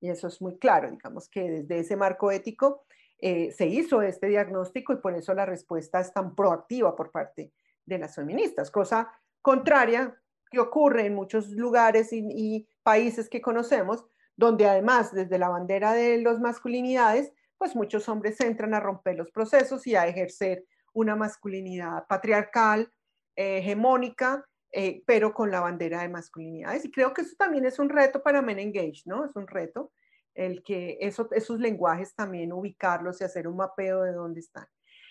Y 0.00 0.10
eso 0.10 0.28
es 0.28 0.40
muy 0.42 0.58
claro, 0.58 0.90
digamos 0.90 1.28
que 1.28 1.50
desde 1.50 1.80
ese 1.80 1.96
marco 1.96 2.30
ético 2.30 2.84
eh, 3.18 3.50
se 3.52 3.66
hizo 3.66 4.02
este 4.02 4.26
diagnóstico 4.26 4.92
y 4.92 4.96
por 4.96 5.14
eso 5.14 5.32
la 5.32 5.46
respuesta 5.46 6.00
es 6.00 6.12
tan 6.12 6.34
proactiva 6.34 6.94
por 6.94 7.10
parte 7.10 7.52
de 7.86 7.98
las 7.98 8.14
feministas, 8.14 8.70
cosa 8.70 9.10
contraria 9.40 10.14
que 10.50 10.58
ocurre 10.60 11.06
en 11.06 11.14
muchos 11.14 11.48
lugares 11.50 12.12
y, 12.12 12.68
países 12.82 13.28
que 13.28 13.40
conocemos, 13.40 14.04
donde 14.36 14.68
además 14.68 15.12
desde 15.12 15.38
la 15.38 15.48
bandera 15.48 15.92
de 15.92 16.22
las 16.22 16.38
masculinidades, 16.38 17.32
pues 17.58 17.74
muchos 17.74 18.08
hombres 18.08 18.40
entran 18.40 18.74
a 18.74 18.80
romper 18.80 19.16
los 19.16 19.32
procesos 19.32 19.88
y 19.88 19.96
a 19.96 20.06
ejercer 20.06 20.64
una 20.92 21.16
masculinidad 21.16 22.06
patriarcal, 22.06 22.92
eh, 23.34 23.58
hegemónica, 23.58 24.46
eh, 24.78 25.02
pero 25.06 25.32
con 25.32 25.50
la 25.50 25.60
bandera 25.60 26.02
de 26.02 26.10
masculinidades. 26.10 26.84
Y 26.84 26.90
creo 26.90 27.14
que 27.14 27.22
eso 27.22 27.34
también 27.38 27.64
es 27.64 27.78
un 27.78 27.88
reto 27.88 28.22
para 28.22 28.42
Men 28.42 28.58
Engage, 28.58 29.04
¿no? 29.06 29.24
Es 29.24 29.34
un 29.34 29.46
reto 29.46 29.90
el 30.34 30.62
que 30.62 30.98
eso, 31.00 31.30
esos 31.32 31.58
lenguajes 31.58 32.14
también 32.14 32.52
ubicarlos 32.52 33.22
y 33.22 33.24
hacer 33.24 33.48
un 33.48 33.56
mapeo 33.56 34.02
de 34.02 34.12
dónde 34.12 34.40
están. 34.40 34.66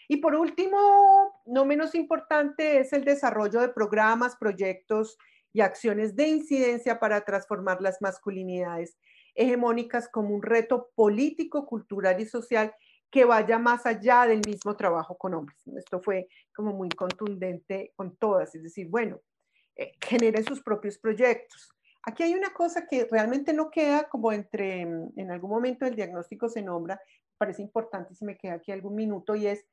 Y 0.08 0.17
por 0.17 0.36
último, 0.36 0.78
no 1.47 1.65
menos 1.65 1.95
importante, 1.95 2.80
es 2.80 2.93
el 2.93 3.06
desarrollo 3.06 3.60
de 3.60 3.69
programas, 3.69 4.36
proyectos 4.36 5.17
y 5.51 5.62
acciones 5.62 6.15
de 6.15 6.28
incidencia 6.28 6.99
para 6.99 7.21
transformar 7.21 7.82
las 7.82 8.04
masculinidades 8.04 8.99
hegemónicas 9.34 10.08
como 10.08 10.36
un 10.36 10.43
reto 10.43 10.91
político, 10.93 11.65
cultural 11.65 12.21
y 12.21 12.28
social 12.28 12.71
que 13.10 13.25
vaya 13.25 13.58
más 13.58 13.88
allá 13.88 14.28
del 14.28 14.41
mismo 14.45 14.75
trabajo 14.75 15.17
con 15.17 15.34
hombres. 15.34 15.58
Esto 15.75 16.04
fue 16.04 16.28
como 16.54 16.71
muy 16.71 16.89
contundente 16.89 17.93
con 17.95 18.15
todas, 18.15 18.54
es 18.54 18.62
decir, 18.62 18.89
bueno, 18.89 19.21
eh, 19.75 19.93
generen 20.01 20.43
sus 20.43 20.61
propios 20.61 20.97
proyectos. 20.97 21.69
Aquí 22.03 22.23
hay 22.23 22.33
una 22.33 22.53
cosa 22.53 22.85
que 22.88 23.07
realmente 23.09 23.53
no 23.53 23.71
queda 23.71 24.07
como 24.07 24.31
entre, 24.31 24.85
mm, 24.85 25.13
en 25.17 25.31
algún 25.31 25.49
momento 25.49 25.85
el 25.85 25.95
diagnóstico 25.95 26.49
se 26.49 26.61
nombra, 26.61 27.01
parece 27.38 27.61
importante 27.61 28.13
si 28.15 28.25
me 28.25 28.38
queda 28.38 28.53
aquí 28.53 28.71
algún 28.71 28.95
minuto, 28.95 29.35
y 29.35 29.47
es, 29.47 29.65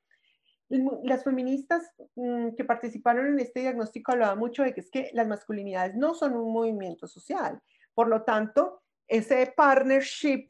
las 0.69 1.23
feministas 1.23 1.83
mm, 2.17 2.55
que 2.57 2.65
participaron 2.65 3.27
en 3.27 3.39
este 3.39 3.61
diagnóstico 3.61 4.13
hablaban 4.13 4.39
mucho 4.39 4.63
de 4.63 4.73
que 4.73 4.81
es 4.81 4.91
que 4.91 5.11
las 5.13 5.29
masculinidades 5.29 5.95
no 5.95 6.15
son 6.15 6.35
un 6.35 6.53
movimiento 6.53 7.07
social. 7.07 7.61
Por 7.95 8.09
lo 8.09 8.23
tanto, 8.23 8.83
ese 9.07 9.53
partnership 9.55 10.49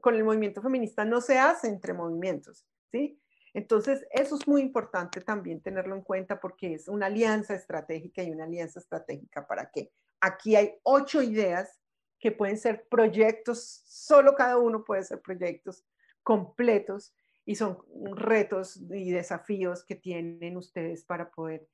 con 0.00 0.14
el 0.14 0.24
movimiento 0.24 0.62
feminista 0.62 1.04
no 1.04 1.20
se 1.20 1.38
hace 1.38 1.68
entre 1.68 1.92
movimientos, 1.92 2.66
¿sí? 2.90 3.20
Entonces, 3.56 4.06
eso 4.10 4.36
es 4.36 4.46
muy 4.46 4.60
importante 4.60 5.22
también 5.22 5.62
tenerlo 5.62 5.94
en 5.94 6.02
cuenta 6.02 6.38
porque 6.38 6.74
es 6.74 6.88
una 6.88 7.06
alianza 7.06 7.54
estratégica 7.54 8.22
y 8.22 8.30
una 8.30 8.44
alianza 8.44 8.80
estratégica 8.80 9.46
para 9.46 9.70
que 9.70 9.90
aquí 10.20 10.56
hay 10.56 10.74
ocho 10.82 11.22
ideas 11.22 11.80
que 12.20 12.32
pueden 12.32 12.58
ser 12.58 12.86
proyectos, 12.90 13.80
solo 13.86 14.34
cada 14.34 14.58
uno 14.58 14.84
puede 14.84 15.04
ser 15.04 15.22
proyectos 15.22 15.86
completos 16.22 17.14
y 17.46 17.54
son 17.54 17.78
retos 18.14 18.76
y 18.76 19.10
desafíos 19.10 19.86
que 19.86 19.94
tienen 19.94 20.58
ustedes 20.58 21.06
para 21.06 21.30
poder 21.30 21.66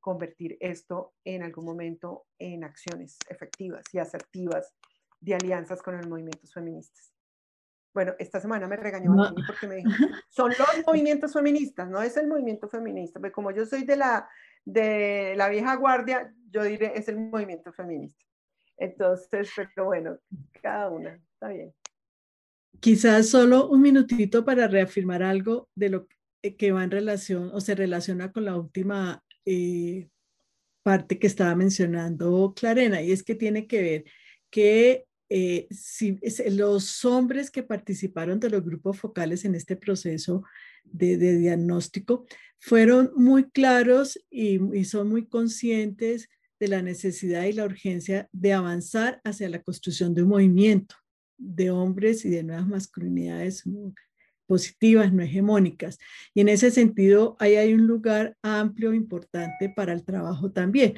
convertir 0.00 0.56
esto 0.58 1.12
en 1.22 1.42
algún 1.42 1.66
momento 1.66 2.24
en 2.38 2.64
acciones 2.64 3.18
efectivas 3.28 3.84
y 3.92 3.98
asertivas 3.98 4.72
de 5.20 5.34
alianzas 5.34 5.82
con 5.82 5.98
los 5.98 6.06
movimientos 6.06 6.54
feministas. 6.54 7.15
Bueno, 7.96 8.14
esta 8.18 8.42
semana 8.42 8.68
me 8.68 8.76
regañó 8.76 9.10
mí 9.10 9.42
porque 9.46 9.66
me 9.66 9.76
dijo, 9.76 9.88
son 10.28 10.50
los 10.50 10.58
movimientos 10.86 11.32
feministas, 11.32 11.88
no 11.88 12.02
es 12.02 12.14
el 12.18 12.26
movimiento 12.26 12.68
feminista, 12.68 13.18
porque 13.18 13.32
como 13.32 13.50
yo 13.52 13.64
soy 13.64 13.84
de 13.84 13.96
la, 13.96 14.28
de 14.66 15.32
la 15.34 15.48
vieja 15.48 15.74
guardia, 15.76 16.30
yo 16.50 16.62
diré, 16.62 16.92
es 16.94 17.08
el 17.08 17.16
movimiento 17.16 17.72
feminista. 17.72 18.22
Entonces, 18.76 19.48
pero 19.74 19.86
bueno, 19.86 20.18
cada 20.60 20.90
una, 20.90 21.18
está 21.32 21.48
bien. 21.48 21.72
Quizás 22.80 23.30
solo 23.30 23.66
un 23.66 23.80
minutito 23.80 24.44
para 24.44 24.68
reafirmar 24.68 25.22
algo 25.22 25.70
de 25.74 25.88
lo 25.88 26.06
que 26.42 26.72
va 26.72 26.84
en 26.84 26.90
relación 26.90 27.50
o 27.54 27.62
se 27.62 27.74
relaciona 27.74 28.30
con 28.30 28.44
la 28.44 28.56
última 28.56 29.24
eh, 29.46 30.10
parte 30.82 31.18
que 31.18 31.28
estaba 31.28 31.54
mencionando 31.54 32.52
Clarena, 32.54 33.00
y 33.00 33.12
es 33.12 33.22
que 33.22 33.36
tiene 33.36 33.66
que 33.66 33.80
ver 33.80 34.04
que 34.50 35.05
eh, 35.28 35.66
si, 35.70 36.18
los 36.50 37.04
hombres 37.04 37.50
que 37.50 37.62
participaron 37.62 38.38
de 38.38 38.50
los 38.50 38.64
grupos 38.64 38.98
focales 38.98 39.44
en 39.44 39.54
este 39.54 39.76
proceso 39.76 40.44
de, 40.84 41.16
diagnóstico 41.16 42.26
fueron 42.60 43.10
muy 43.16 43.50
claros 43.50 44.18
y, 44.30 44.60
y, 44.76 44.84
son 44.84 45.08
muy 45.08 45.26
conscientes 45.26 46.28
de 46.60 46.68
la 46.68 46.80
necesidad 46.80 47.44
y 47.44 47.52
la 47.52 47.64
urgencia 47.64 48.28
de 48.32 48.52
avanzar 48.52 49.20
hacia 49.24 49.48
la 49.48 49.62
construcción 49.62 50.14
de 50.14 50.22
un 50.22 50.28
movimiento 50.28 50.94
de 51.38 51.70
hombres 51.70 52.24
y 52.24 52.30
de 52.30 52.42
nuevas 52.42 52.66
masculinidades 52.66 53.64
positivas, 54.46 55.12
no 55.12 55.22
hegemónicas. 55.22 55.98
Y 56.34 56.40
en 56.40 56.48
ese 56.48 56.70
sentido, 56.70 57.36
ahí 57.40 57.56
hay 57.56 57.74
un 57.74 57.86
lugar 57.86 58.36
amplio, 58.42 58.94
importante 58.94 59.68
para 59.74 59.92
el 59.92 60.04
trabajo 60.04 60.52
también 60.52 60.94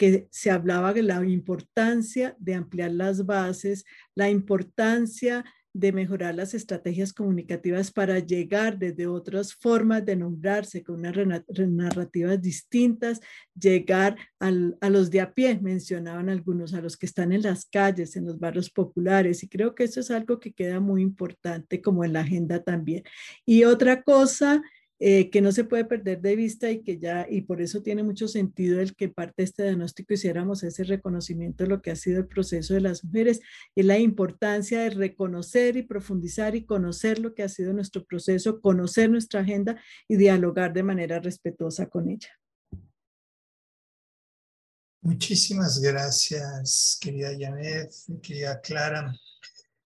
que 0.00 0.28
se 0.30 0.50
hablaba 0.50 0.94
de 0.94 1.02
la 1.02 1.22
importancia 1.22 2.34
de 2.38 2.54
ampliar 2.54 2.90
las 2.90 3.26
bases, 3.26 3.84
la 4.14 4.30
importancia 4.30 5.44
de 5.74 5.92
mejorar 5.92 6.34
las 6.34 6.54
estrategias 6.54 7.12
comunicativas 7.12 7.92
para 7.92 8.18
llegar 8.18 8.78
desde 8.78 9.06
otras 9.06 9.52
formas 9.52 10.06
de 10.06 10.16
nombrarse, 10.16 10.82
con 10.82 11.04
unas 11.04 11.44
narrativas 11.48 12.40
distintas, 12.40 13.20
llegar 13.54 14.16
a 14.38 14.88
los 14.88 15.10
de 15.10 15.20
a 15.20 15.34
pie, 15.34 15.60
mencionaban 15.60 16.30
algunos, 16.30 16.72
a 16.72 16.80
los 16.80 16.96
que 16.96 17.04
están 17.04 17.30
en 17.32 17.42
las 17.42 17.66
calles, 17.66 18.16
en 18.16 18.24
los 18.24 18.38
barrios 18.38 18.70
populares, 18.70 19.42
y 19.42 19.48
creo 19.48 19.74
que 19.74 19.84
eso 19.84 20.00
es 20.00 20.10
algo 20.10 20.40
que 20.40 20.54
queda 20.54 20.80
muy 20.80 21.02
importante 21.02 21.82
como 21.82 22.06
en 22.06 22.14
la 22.14 22.20
agenda 22.20 22.62
también. 22.62 23.04
Y 23.44 23.64
otra 23.64 24.02
cosa 24.02 24.62
eh, 25.02 25.30
que 25.30 25.40
no 25.40 25.50
se 25.50 25.64
puede 25.64 25.86
perder 25.86 26.20
de 26.20 26.36
vista 26.36 26.70
y 26.70 26.82
que 26.82 26.98
ya, 26.98 27.26
y 27.28 27.40
por 27.40 27.62
eso 27.62 27.82
tiene 27.82 28.02
mucho 28.02 28.28
sentido 28.28 28.80
el 28.80 28.94
que 28.94 29.08
parte 29.08 29.34
de 29.38 29.44
este 29.44 29.62
diagnóstico 29.62 30.12
hiciéramos 30.12 30.62
ese 30.62 30.84
reconocimiento 30.84 31.64
de 31.64 31.70
lo 31.70 31.80
que 31.80 31.90
ha 31.90 31.96
sido 31.96 32.18
el 32.18 32.26
proceso 32.26 32.74
de 32.74 32.82
las 32.82 33.02
mujeres, 33.02 33.40
y 33.74 33.82
la 33.82 33.98
importancia 33.98 34.82
de 34.82 34.90
reconocer 34.90 35.78
y 35.78 35.82
profundizar 35.82 36.54
y 36.54 36.66
conocer 36.66 37.18
lo 37.18 37.34
que 37.34 37.42
ha 37.42 37.48
sido 37.48 37.72
nuestro 37.72 38.04
proceso, 38.04 38.60
conocer 38.60 39.10
nuestra 39.10 39.40
agenda 39.40 39.80
y 40.06 40.16
dialogar 40.16 40.72
de 40.74 40.82
manera 40.82 41.18
respetuosa 41.18 41.86
con 41.86 42.10
ella. 42.10 42.28
Muchísimas 45.02 45.80
gracias, 45.80 46.98
querida 47.00 47.30
Janet, 47.38 47.90
querida 48.20 48.60
Clara. 48.60 49.14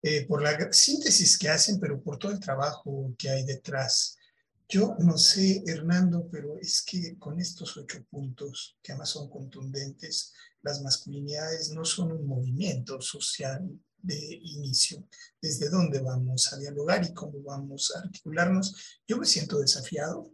eh, 0.03 0.27
por 0.27 0.42
la 0.42 0.72
síntesis 0.72 1.38
que 1.38 1.48
hacen, 1.48 1.79
pero 1.79 2.03
por 2.03 2.18
todo 2.18 2.33
el 2.33 2.40
trabajo 2.40 3.14
que 3.16 3.31
hay 3.31 3.44
detrás. 3.44 4.16
Yo 4.68 4.96
no 5.01 5.18
sé, 5.18 5.62
Hernando, 5.66 6.29
pero 6.31 6.59
es 6.59 6.83
que 6.83 7.18
con 7.18 7.40
estos 7.40 7.77
ocho 7.77 8.05
puntos, 8.11 8.79
que 8.83 8.92
además 8.92 9.11
son 9.11 9.29
contundentes, 9.29 10.33
las 10.62 10.81
masculinidades 10.81 11.70
no 11.70 11.85
son 11.85 12.12
un 12.12 12.27
movimiento 12.27 13.01
social 13.01 13.68
de 14.03 14.40
inicio, 14.42 15.07
desde 15.40 15.68
dónde 15.68 16.01
vamos 16.01 16.53
a 16.53 16.59
dialogar 16.59 17.05
y 17.05 17.12
cómo 17.12 17.40
vamos 17.42 17.92
a 17.94 18.01
articularnos. 18.01 19.01
Yo 19.07 19.16
me 19.16 19.27
siento 19.27 19.59
desafiado 19.61 20.33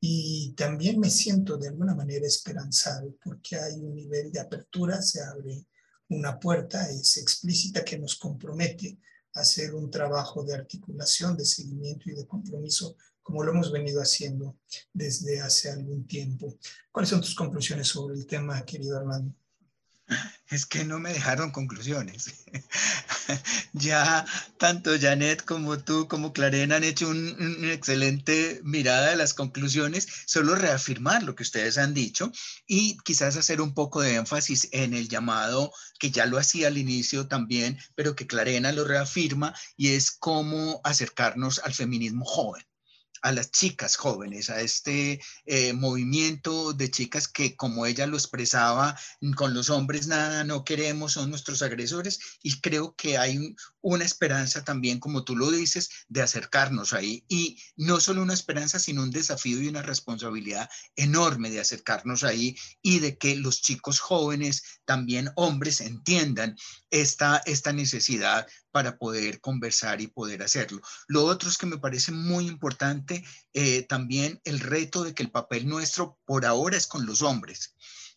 y 0.00 0.52
también 0.52 1.00
me 1.00 1.10
siento 1.10 1.56
de 1.56 1.68
alguna 1.68 1.94
manera 1.94 2.26
esperanzado 2.26 3.16
porque 3.22 3.56
hay 3.56 3.80
un 3.80 3.94
nivel 3.94 4.30
de 4.30 4.40
apertura, 4.40 5.00
se 5.02 5.22
abre 5.22 5.66
una 6.08 6.38
puerta, 6.38 6.88
es 6.90 7.16
explícita 7.16 7.84
que 7.84 7.98
nos 7.98 8.16
compromete 8.16 8.98
a 9.34 9.40
hacer 9.40 9.74
un 9.74 9.90
trabajo 9.90 10.44
de 10.44 10.54
articulación, 10.54 11.36
de 11.36 11.44
seguimiento 11.44 12.10
y 12.10 12.14
de 12.14 12.26
compromiso 12.26 12.96
como 13.24 13.42
lo 13.42 13.52
hemos 13.52 13.72
venido 13.72 14.00
haciendo 14.00 14.56
desde 14.92 15.40
hace 15.40 15.70
algún 15.70 16.06
tiempo. 16.06 16.56
¿Cuáles 16.92 17.08
son 17.08 17.22
tus 17.22 17.34
conclusiones 17.34 17.88
sobre 17.88 18.14
el 18.14 18.26
tema, 18.26 18.64
querido 18.64 18.96
Armando? 18.96 19.34
Es 20.50 20.66
que 20.66 20.84
no 20.84 20.98
me 20.98 21.14
dejaron 21.14 21.50
conclusiones. 21.50 22.44
ya 23.72 24.26
tanto 24.58 24.90
Janet 25.00 25.42
como 25.42 25.78
tú, 25.78 26.06
como 26.06 26.34
Clarena 26.34 26.76
han 26.76 26.84
hecho 26.84 27.08
una 27.08 27.72
excelente 27.72 28.60
mirada 28.62 29.08
de 29.08 29.16
las 29.16 29.32
conclusiones. 29.32 30.06
Solo 30.26 30.54
reafirmar 30.54 31.22
lo 31.22 31.34
que 31.34 31.44
ustedes 31.44 31.78
han 31.78 31.94
dicho 31.94 32.30
y 32.66 32.98
quizás 32.98 33.36
hacer 33.36 33.62
un 33.62 33.72
poco 33.72 34.02
de 34.02 34.16
énfasis 34.16 34.68
en 34.72 34.92
el 34.92 35.08
llamado 35.08 35.72
que 35.98 36.10
ya 36.10 36.26
lo 36.26 36.36
hacía 36.36 36.68
al 36.68 36.76
inicio 36.76 37.26
también, 37.26 37.78
pero 37.94 38.14
que 38.14 38.26
Clarena 38.26 38.72
lo 38.72 38.84
reafirma 38.84 39.54
y 39.78 39.94
es 39.94 40.10
cómo 40.10 40.82
acercarnos 40.84 41.60
al 41.64 41.72
feminismo 41.72 42.26
joven 42.26 42.62
a 43.24 43.32
las 43.32 43.50
chicas 43.50 43.96
jóvenes, 43.96 44.50
a 44.50 44.60
este 44.60 45.18
eh, 45.46 45.72
movimiento 45.72 46.74
de 46.74 46.90
chicas 46.90 47.26
que, 47.26 47.56
como 47.56 47.86
ella 47.86 48.06
lo 48.06 48.18
expresaba, 48.18 48.98
con 49.34 49.54
los 49.54 49.70
hombres 49.70 50.06
nada 50.06 50.44
no 50.44 50.62
queremos, 50.62 51.12
son 51.12 51.30
nuestros 51.30 51.62
agresores, 51.62 52.20
y 52.42 52.60
creo 52.60 52.94
que 52.94 53.16
hay 53.16 53.56
una 53.84 54.06
esperanza 54.06 54.64
también, 54.64 54.98
como 54.98 55.24
tú 55.24 55.36
lo 55.36 55.50
dices, 55.50 55.90
de 56.08 56.22
acercarnos 56.22 56.94
ahí, 56.94 57.22
y 57.28 57.60
no 57.76 58.00
solo 58.00 58.22
una 58.22 58.32
esperanza, 58.32 58.78
sino 58.78 59.02
un 59.02 59.10
desafío 59.10 59.60
y 59.60 59.68
una 59.68 59.82
responsabilidad 59.82 60.70
enorme 60.96 61.50
de 61.50 61.60
acercarnos 61.60 62.24
ahí 62.24 62.56
y 62.80 63.00
de 63.00 63.18
que 63.18 63.36
los 63.36 63.60
chicos 63.60 64.00
jóvenes, 64.00 64.62
también 64.86 65.30
hombres, 65.36 65.82
entiendan 65.82 66.56
esta, 66.88 67.42
esta 67.44 67.74
necesidad 67.74 68.46
para 68.70 68.96
poder 68.96 69.42
conversar 69.42 70.00
y 70.00 70.06
poder 70.06 70.42
hacerlo. 70.42 70.80
Lo 71.06 71.26
otro 71.26 71.50
es 71.50 71.58
que 71.58 71.66
me 71.66 71.76
parece 71.76 72.10
muy 72.10 72.46
importante 72.48 73.22
eh, 73.52 73.82
también 73.82 74.40
el 74.44 74.60
reto 74.60 75.04
de 75.04 75.12
que 75.12 75.22
el 75.22 75.30
papel 75.30 75.68
nuestro 75.68 76.18
por 76.24 76.46
ahora 76.46 76.78
es 76.78 76.86
con 76.86 77.04
los 77.04 77.20
hombres 77.20 77.74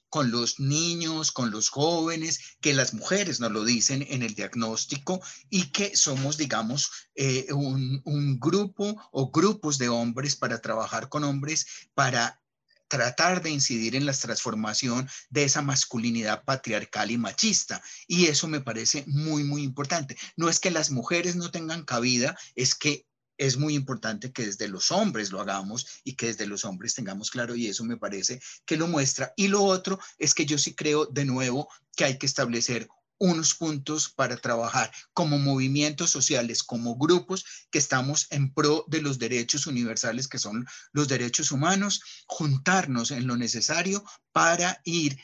con 0.10 0.32
los 0.32 0.60
niños, 0.60 1.32
con 1.32 1.52
los 1.52 1.70
jóvenes, 1.70 2.40
que 2.62 2.74
las 2.74 2.94
mujeres 2.94 3.40
nos 3.40 3.52
lo 3.52 3.64
dicen 3.64 4.06
en 4.10 4.24
el 4.24 4.36
diagnóstico 4.36 5.22
y 5.50 5.72
que 5.72 5.96
somos, 5.96 6.38
digamos, 6.38 6.92
eh, 7.16 7.48
un, 7.52 8.02
un, 8.06 8.40
grupo 8.40 8.96
o 9.12 9.32
grupos 9.32 9.78
de 9.78 9.90
hombres 9.90 10.36
para 10.36 10.62
trabajar 10.62 11.10
con 11.10 11.24
hombres, 11.24 11.66
para 11.94 12.42
tratar 12.88 13.42
de 13.42 13.50
incidir 13.50 13.96
en 13.96 14.06
la 14.06 14.14
transformación 14.14 15.10
de 15.30 15.44
esa 15.44 15.62
masculinidad 15.62 16.44
patriarcal 16.44 17.12
y 17.12 17.18
machista. 17.18 17.82
Y 18.08 18.28
eso 18.28 18.48
me 18.48 18.62
parece 18.62 19.04
muy, 19.08 19.44
muy 19.44 19.64
importante. 19.64 20.18
No 20.36 20.50
es 20.50 20.60
que 20.60 20.72
las 20.72 20.92
mujeres 20.92 21.36
no 21.36 21.52
tengan 21.52 21.84
cabida, 21.84 22.38
es 22.56 22.76
que 22.76 23.07
es 23.38 23.58
muy 23.58 23.76
importante 23.76 24.32
que 24.32 24.46
desde 24.46 24.68
los 24.68 24.92
hombres 24.92 25.32
lo 25.32 25.42
hagamos 25.42 25.88
y 26.04 26.16
que 26.16 26.28
desde 26.28 26.48
los 26.48 26.66
hombres 26.66 26.94
tengamos 26.94 27.32
claro 27.32 27.56
y 27.56 27.68
eso 27.68 27.84
me 27.84 27.98
parece 27.98 28.42
que 28.66 28.78
lo 28.78 28.88
muestra. 28.88 29.34
Y 29.36 29.48
lo 29.48 29.64
otro 29.64 30.00
es 30.18 30.34
que 30.34 30.46
yo 30.46 30.58
sí 30.58 30.76
creo 30.76 31.06
de 31.06 31.26
nuevo 31.26 31.70
que 31.96 32.06
hay 32.06 32.18
que 32.18 32.26
establecer 32.26 32.88
unos 33.20 33.56
puntos 33.56 34.10
para 34.10 34.38
trabajar 34.38 34.92
como 35.14 35.40
movimientos 35.40 36.12
sociales, 36.12 36.64
como 36.64 36.98
grupos 36.98 37.46
que 37.72 37.80
estamos 37.80 38.28
en 38.30 38.54
pro 38.54 38.86
de 38.88 39.02
los 39.02 39.18
derechos 39.18 39.68
universales 39.68 40.28
que 40.28 40.38
son 40.38 40.68
los 40.92 41.08
derechos 41.08 41.52
humanos, 41.52 42.02
juntarnos 42.28 43.12
en 43.12 43.26
lo 43.28 43.36
necesario 43.36 44.04
para 44.32 44.82
ir 44.84 45.18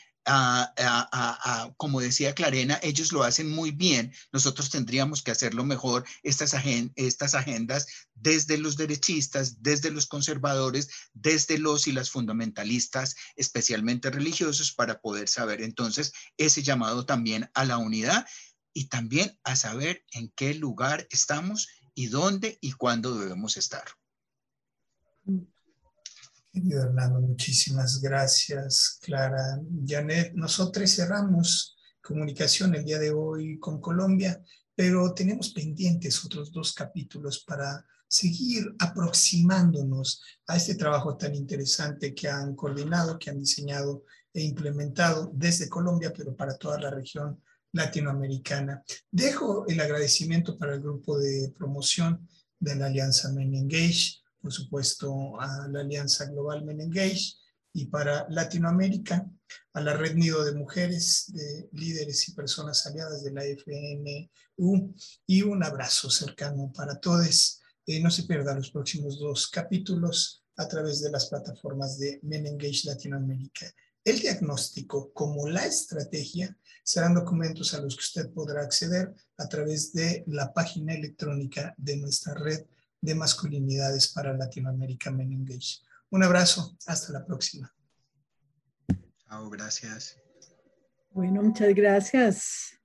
como 1.76 2.00
decía 2.00 2.34
Clarena, 2.34 2.78
ellos 2.82 3.12
lo 3.12 3.22
hacen 3.22 3.50
muy 3.50 3.70
bien, 3.70 4.12
nosotros 4.32 4.70
tendríamos 4.70 5.22
que 5.22 5.30
hacerlo 5.30 5.64
mejor, 5.64 6.04
estas, 6.22 6.54
estas 6.96 7.34
agendas 7.34 7.86
desde 8.14 8.58
los 8.58 8.76
derechistas, 8.76 9.62
desde 9.62 9.90
los 9.90 10.06
conservadores, 10.06 10.88
desde 11.12 11.58
los 11.58 11.86
y 11.86 11.92
las 11.92 12.10
fundamentalistas, 12.10 13.16
especialmente 13.36 14.10
religiosos, 14.10 14.72
para 14.72 15.00
poder 15.00 15.28
saber 15.28 15.60
entonces 15.60 16.12
ese 16.36 16.62
llamado 16.62 17.04
también 17.04 17.50
a 17.54 17.64
la 17.64 17.78
unidad 17.78 18.26
y 18.72 18.86
también 18.86 19.38
a 19.44 19.56
saber 19.56 20.04
en 20.12 20.32
qué 20.34 20.54
lugar 20.54 21.06
estamos 21.10 21.68
y 21.94 22.06
dónde 22.06 22.58
y 22.60 22.72
cuándo 22.72 23.16
debemos 23.18 23.56
estar. 23.56 23.84
Mm. 25.24 25.53
Querido 26.54 26.84
Hernando, 26.84 27.20
muchísimas 27.20 28.00
gracias, 28.00 29.00
Clara. 29.02 29.60
Janet, 29.84 30.34
nosotros 30.34 30.88
cerramos 30.88 31.76
comunicación 32.00 32.76
el 32.76 32.84
día 32.84 33.00
de 33.00 33.10
hoy 33.10 33.58
con 33.58 33.80
Colombia, 33.80 34.40
pero 34.72 35.12
tenemos 35.12 35.52
pendientes 35.52 36.24
otros 36.24 36.52
dos 36.52 36.72
capítulos 36.72 37.42
para 37.44 37.84
seguir 38.06 38.72
aproximándonos 38.78 40.22
a 40.46 40.56
este 40.56 40.76
trabajo 40.76 41.16
tan 41.16 41.34
interesante 41.34 42.14
que 42.14 42.28
han 42.28 42.54
coordinado, 42.54 43.18
que 43.18 43.30
han 43.30 43.40
diseñado 43.40 44.04
e 44.32 44.44
implementado 44.44 45.32
desde 45.34 45.68
Colombia, 45.68 46.12
pero 46.16 46.36
para 46.36 46.56
toda 46.56 46.78
la 46.78 46.90
región 46.90 47.42
latinoamericana. 47.72 48.84
Dejo 49.10 49.66
el 49.66 49.80
agradecimiento 49.80 50.56
para 50.56 50.74
el 50.74 50.82
grupo 50.82 51.18
de 51.18 51.52
promoción 51.58 52.28
de 52.60 52.76
la 52.76 52.86
Alianza 52.86 53.32
Men 53.32 53.56
Engage, 53.56 54.22
por 54.44 54.52
supuesto, 54.52 55.40
a 55.40 55.66
la 55.68 55.80
Alianza 55.80 56.26
Global 56.26 56.66
Men 56.66 56.82
Engage 56.82 57.32
y 57.72 57.86
para 57.86 58.26
Latinoamérica, 58.28 59.26
a 59.72 59.80
la 59.80 59.96
Red 59.96 60.16
Nido 60.16 60.44
de 60.44 60.52
Mujeres, 60.52 61.32
de 61.32 61.66
líderes 61.72 62.28
y 62.28 62.34
personas 62.34 62.86
aliadas 62.86 63.24
de 63.24 63.32
la 63.32 63.42
FNU 63.42 64.94
y 65.26 65.40
un 65.40 65.64
abrazo 65.64 66.10
cercano 66.10 66.70
para 66.76 67.00
todos. 67.00 67.62
Eh, 67.86 68.00
no 68.02 68.10
se 68.10 68.24
pierdan 68.24 68.56
los 68.58 68.70
próximos 68.70 69.18
dos 69.18 69.48
capítulos 69.48 70.44
a 70.56 70.68
través 70.68 71.00
de 71.00 71.10
las 71.10 71.30
plataformas 71.30 71.98
de 71.98 72.20
Men 72.22 72.46
Engage 72.46 72.82
Latinoamérica. 72.84 73.72
El 74.04 74.20
diagnóstico 74.20 75.10
como 75.14 75.48
la 75.48 75.64
estrategia 75.64 76.54
serán 76.82 77.14
documentos 77.14 77.72
a 77.72 77.80
los 77.80 77.96
que 77.96 78.02
usted 78.02 78.30
podrá 78.30 78.60
acceder 78.60 79.10
a 79.38 79.48
través 79.48 79.94
de 79.94 80.22
la 80.26 80.52
página 80.52 80.92
electrónica 80.92 81.74
de 81.78 81.96
nuestra 81.96 82.34
red 82.34 82.66
de 83.04 83.14
masculinidades 83.14 84.08
para 84.08 84.36
Latinoamérica 84.36 85.10
Men 85.10 85.32
Engage. 85.32 85.80
Un 86.10 86.22
abrazo, 86.22 86.76
hasta 86.86 87.12
la 87.12 87.24
próxima. 87.24 87.72
Chao, 89.18 89.50
gracias. 89.50 90.20
Bueno, 91.10 91.42
muchas 91.42 91.74
gracias. 91.74 92.80